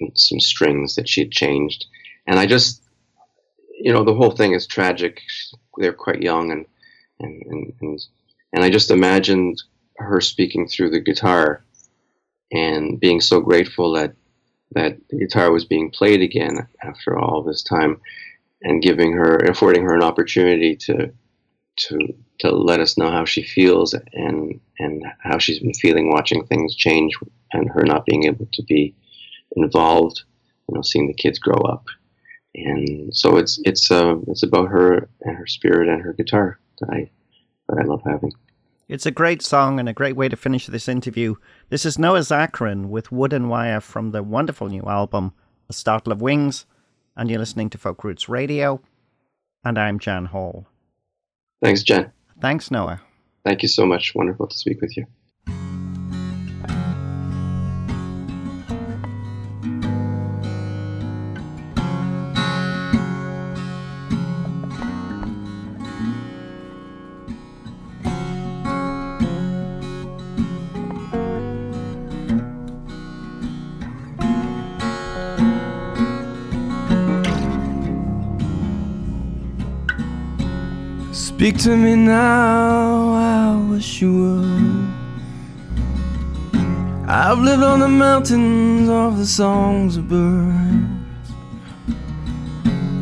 and 0.00 0.18
some 0.18 0.40
strings 0.40 0.94
that 0.96 1.08
she 1.08 1.20
had 1.20 1.30
changed, 1.30 1.86
and 2.26 2.38
I 2.38 2.46
just 2.46 2.82
you 3.72 3.92
know 3.92 4.04
the 4.04 4.14
whole 4.14 4.32
thing 4.32 4.52
is 4.52 4.66
tragic. 4.66 5.20
They're 5.78 5.92
quite 5.92 6.22
young 6.22 6.50
and 6.50 6.66
and 7.20 7.42
and 7.46 7.72
and, 7.80 8.00
and 8.52 8.64
I 8.64 8.70
just 8.70 8.90
imagined 8.90 9.62
her 9.96 10.20
speaking 10.20 10.66
through 10.66 10.90
the 10.90 11.00
guitar 11.00 11.62
and 12.52 12.98
being 12.98 13.20
so 13.20 13.40
grateful 13.40 13.92
that 13.92 14.14
that 14.72 14.98
the 15.10 15.18
guitar 15.18 15.50
was 15.50 15.64
being 15.64 15.90
played 15.90 16.22
again 16.22 16.66
after 16.82 17.18
all 17.18 17.42
this 17.42 17.62
time 17.62 18.00
and 18.62 18.82
giving 18.82 19.12
her 19.12 19.36
affording 19.36 19.82
her 19.82 19.94
an 19.94 20.02
opportunity 20.02 20.76
to 20.76 21.12
to 21.76 21.98
to 22.40 22.50
let 22.50 22.80
us 22.80 22.98
know 22.98 23.10
how 23.10 23.24
she 23.24 23.42
feels 23.42 23.94
and 24.12 24.60
and 24.78 25.04
how 25.20 25.38
she's 25.38 25.60
been 25.60 25.74
feeling 25.74 26.10
watching 26.10 26.44
things 26.46 26.74
change 26.74 27.12
and 27.52 27.70
her 27.70 27.82
not 27.82 28.06
being 28.06 28.24
able 28.24 28.46
to 28.52 28.62
be 28.64 28.94
involved 29.56 30.22
you 30.68 30.74
know 30.74 30.82
seeing 30.82 31.06
the 31.06 31.14
kids 31.14 31.38
grow 31.38 31.58
up 31.62 31.84
and 32.54 33.14
so 33.14 33.36
it's 33.36 33.60
it's 33.64 33.90
uh 33.90 34.16
it's 34.28 34.42
about 34.42 34.68
her 34.68 35.08
and 35.22 35.36
her 35.36 35.46
spirit 35.46 35.88
and 35.88 36.02
her 36.02 36.12
guitar 36.12 36.58
that 36.80 36.90
I 36.90 37.10
that 37.68 37.78
I 37.80 37.84
love 37.84 38.02
having 38.04 38.32
it's 38.90 39.06
a 39.06 39.12
great 39.12 39.40
song 39.40 39.78
and 39.78 39.88
a 39.88 39.92
great 39.92 40.16
way 40.16 40.28
to 40.28 40.34
finish 40.34 40.66
this 40.66 40.88
interview. 40.88 41.36
This 41.68 41.86
is 41.86 41.96
Noah 41.96 42.22
Zacharin 42.22 42.86
with 42.86 43.12
Wooden 43.12 43.48
Wire 43.48 43.80
from 43.80 44.10
the 44.10 44.20
wonderful 44.20 44.68
new 44.68 44.82
album, 44.82 45.32
A 45.68 45.72
Startle 45.72 46.12
of 46.12 46.20
Wings, 46.20 46.66
and 47.16 47.30
you're 47.30 47.38
listening 47.38 47.70
to 47.70 47.78
Folk 47.78 48.02
Roots 48.02 48.28
Radio, 48.28 48.80
and 49.64 49.78
I'm 49.78 50.00
Jan 50.00 50.24
Hall. 50.24 50.66
Thanks, 51.62 51.82
Jen. 51.82 52.10
Thanks, 52.40 52.70
Noah. 52.70 53.00
Thank 53.44 53.62
you 53.62 53.68
so 53.68 53.86
much. 53.86 54.14
Wonderful 54.14 54.46
to 54.48 54.56
speak 54.56 54.80
with 54.80 54.96
you. 54.96 55.06
Speak 81.40 81.56
to 81.60 81.74
me 81.74 81.96
now, 81.96 83.14
I 83.14 83.56
wish 83.70 84.02
you 84.02 84.12
would. 84.12 84.92
I've 87.08 87.38
lived 87.38 87.62
on 87.62 87.80
the 87.80 87.88
mountains 87.88 88.90
of 88.90 89.16
the 89.16 89.24
songs 89.24 89.96
of 89.96 90.06
birds. 90.06 91.32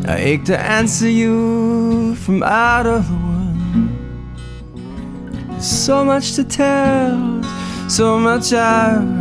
I 0.07 0.18
ache 0.18 0.44
to 0.44 0.57
answer 0.57 1.09
you 1.09 2.14
from 2.14 2.44
out 2.44 2.87
of 2.87 3.09
the 3.09 3.16
wood. 3.27 3.59
There's 5.48 5.66
so 5.66 6.05
much 6.05 6.35
to 6.35 6.44
tell, 6.44 7.42
so 7.88 8.20
much 8.20 8.53
I've 8.53 9.17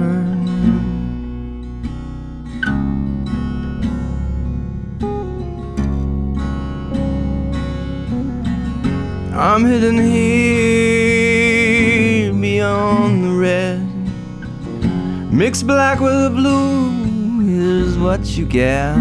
I'm 9.40 9.66
hidden 9.66 10.00
here 10.00 11.14
beyond 12.34 13.24
the 13.24 13.34
red. 13.34 13.80
Mixed 15.32 15.68
black 15.68 16.00
with 16.00 16.24
the 16.24 16.32
blue 16.32 17.42
is 17.48 18.00
what 18.00 18.26
you 18.36 18.48
get. 18.48 18.98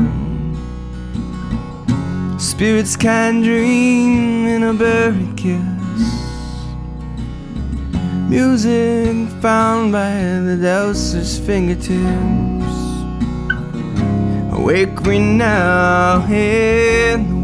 Spirits 2.39 2.97
can 2.97 3.41
dream 3.41 4.45
in 4.47 4.63
a 4.65 4.75
buried 4.75 5.39
kiss. 5.39 5.63
Music 8.29 9.31
found 9.41 9.91
by 9.91 10.13
the 10.45 10.59
douser's 10.61 11.39
fingertips. 11.39 11.97
Awake 14.53 15.01
me 15.07 15.19
now 15.19 16.27
in 16.27 17.37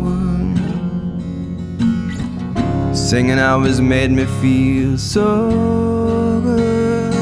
Singing 2.95 3.39
always 3.39 3.81
made 3.81 4.11
me 4.11 4.27
feel 4.43 4.99
so 4.99 6.41
good. 6.43 7.15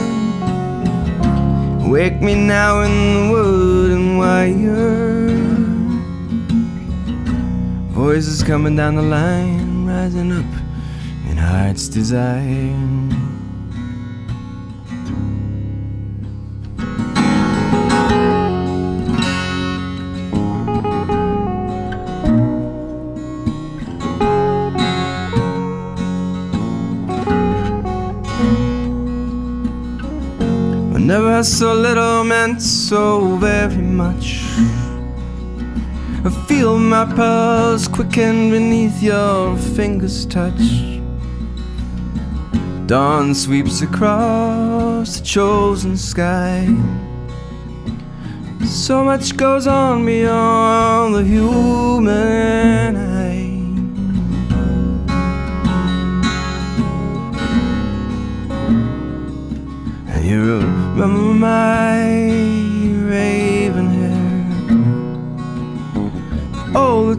Wake 1.88 2.20
me 2.20 2.34
now 2.34 2.82
in 2.82 2.90
the 3.14 3.32
wood 3.32 3.90
and 3.92 4.18
wire. 4.18 5.28
Voices 7.92 8.42
coming 8.42 8.74
down 8.74 8.96
the 8.96 9.02
line, 9.02 9.86
rising 9.86 10.32
up 10.32 11.30
in 11.30 11.36
heart's 11.36 11.88
desire. 11.88 13.09
Never 31.10 31.42
so 31.42 31.74
little 31.74 32.22
meant 32.22 32.62
so 32.62 33.36
very 33.38 33.82
much. 33.82 34.44
I 36.24 36.30
feel 36.46 36.78
my 36.78 37.04
pulse 37.04 37.88
quicken 37.88 38.52
beneath 38.52 39.02
your 39.02 39.56
fingers' 39.56 40.24
touch. 40.24 41.00
Dawn 42.86 43.34
sweeps 43.34 43.82
across 43.82 45.18
the 45.18 45.24
chosen 45.24 45.96
sky. 45.96 46.68
So 48.64 49.02
much 49.02 49.36
goes 49.36 49.66
on 49.66 50.06
beyond 50.06 51.16
the 51.16 51.24
human 51.24 52.89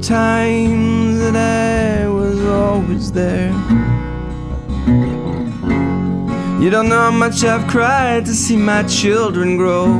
times 0.01 1.19
that 1.19 1.35
I 1.35 2.07
was 2.07 2.43
always 2.45 3.11
there. 3.11 3.51
You 6.59 6.69
don't 6.69 6.89
know 6.89 6.99
how 6.99 7.11
much 7.11 7.43
I've 7.43 7.67
cried 7.69 8.25
to 8.25 8.33
see 8.33 8.57
my 8.57 8.83
children 8.83 9.57
grow. 9.57 9.99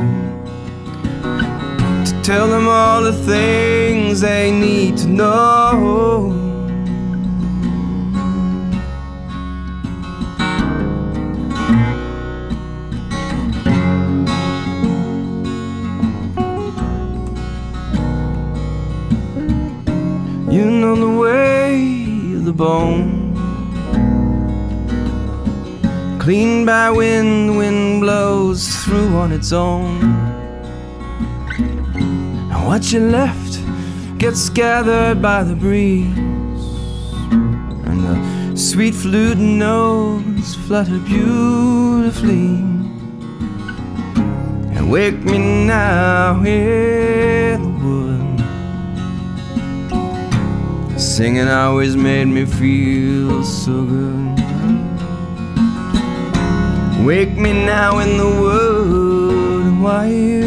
To 1.22 2.22
tell 2.22 2.48
them 2.48 2.66
all 2.66 3.02
the 3.02 3.12
things 3.12 4.20
they 4.20 4.50
need 4.50 4.96
to 4.98 5.08
know. 5.08 6.41
Know 20.82 20.96
the 20.96 21.16
way 21.16 21.94
of 22.34 22.44
the 22.44 22.52
bone. 22.52 23.36
Clean 26.18 26.66
by 26.66 26.90
wind, 26.90 27.50
the 27.50 27.52
wind 27.52 28.00
blows 28.00 28.66
through 28.82 29.14
on 29.14 29.30
its 29.30 29.52
own. 29.52 30.02
And 32.50 32.66
what 32.66 32.92
you 32.92 32.98
left 32.98 33.60
gets 34.18 34.48
gathered 34.48 35.22
by 35.22 35.44
the 35.44 35.54
breeze. 35.54 36.18
And 37.86 37.98
the 38.04 38.56
sweet 38.56 38.94
flute 38.96 39.38
notes 39.38 40.56
flutter 40.66 40.98
beautifully. 40.98 42.56
And 44.74 44.90
wake 44.90 45.22
me 45.22 45.38
now 45.38 46.42
in 46.44 47.71
Singing 51.16 51.46
always 51.46 51.94
made 51.94 52.24
me 52.24 52.46
feel 52.46 53.44
so 53.44 53.84
good. 53.84 54.38
Wake 57.04 57.36
me 57.36 57.52
now 57.52 57.98
in 57.98 58.16
the 58.16 58.30
wood 58.40 59.78
wire. 59.78 60.40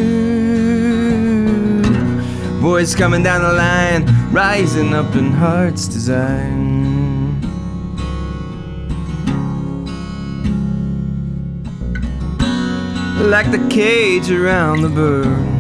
Voice 2.62 2.95
coming 2.95 3.21
down 3.21 3.43
the 3.43 3.54
line, 3.54 4.08
rising 4.32 4.95
up 4.95 5.15
in 5.15 5.32
heart's 5.32 5.88
design. 5.88 7.39
Like 13.21 13.51
the 13.51 13.63
cage 13.69 14.32
around 14.32 14.82
the 14.82 14.89
bird. 14.89 15.55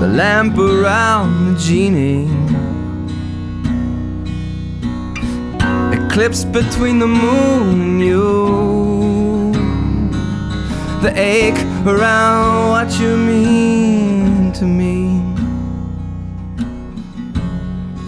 The 0.00 0.08
lamp 0.08 0.56
around 0.56 1.44
the 1.44 1.60
genie. 1.60 2.24
Eclipse 5.92 6.42
between 6.42 6.98
the 6.98 7.06
moon 7.06 7.82
and 7.82 8.00
you. 8.00 9.52
The 11.02 11.12
ache 11.14 11.62
around 11.86 12.70
what 12.70 12.98
you 12.98 13.14
mean 13.14 14.52
to 14.52 14.64
me. 14.64 15.20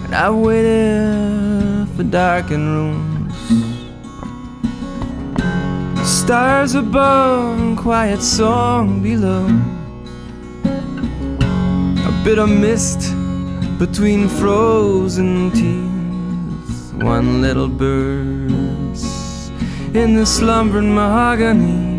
And 0.05 0.15
I 0.15 0.31
waited 0.31 1.87
for 1.95 2.03
darkened 2.03 2.69
rooms. 2.75 3.35
Stars 6.03 6.73
above 6.73 7.77
quiet 7.77 8.23
song 8.23 9.03
below 9.03 9.47
bit 12.23 12.39
of 12.39 12.49
mist 12.49 13.13
between 13.77 14.29
frozen 14.29 15.51
tears. 15.51 16.93
One 17.03 17.41
little 17.41 17.67
bird's 17.67 19.49
in 19.93 20.15
the 20.15 20.25
slumbering 20.25 20.95
mahogany. 20.95 21.91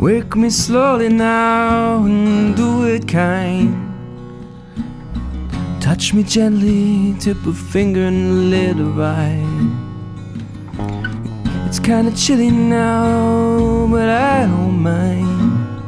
Wake 0.00 0.34
me 0.34 0.48
slowly 0.48 1.10
now 1.10 2.04
and 2.04 2.56
do 2.56 2.86
it 2.86 3.06
kind. 3.06 3.74
Touch 5.82 6.14
me 6.14 6.22
gently, 6.22 7.14
tip 7.20 7.44
a 7.46 7.52
finger 7.52 8.04
and 8.04 8.50
let 8.50 8.78
a 8.78 8.88
eye. 9.02 9.57
It's 11.68 11.78
kinda 11.78 12.10
chilly 12.12 12.50
now, 12.50 13.86
but 13.90 14.08
I 14.08 14.46
don't 14.46 14.82
mind. 14.82 15.82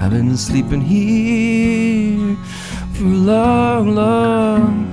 I've 0.00 0.12
been 0.12 0.36
sleeping 0.36 0.80
here 0.80 2.36
for 2.92 3.06
a 3.06 3.18
long, 3.32 3.96
long 3.96 4.92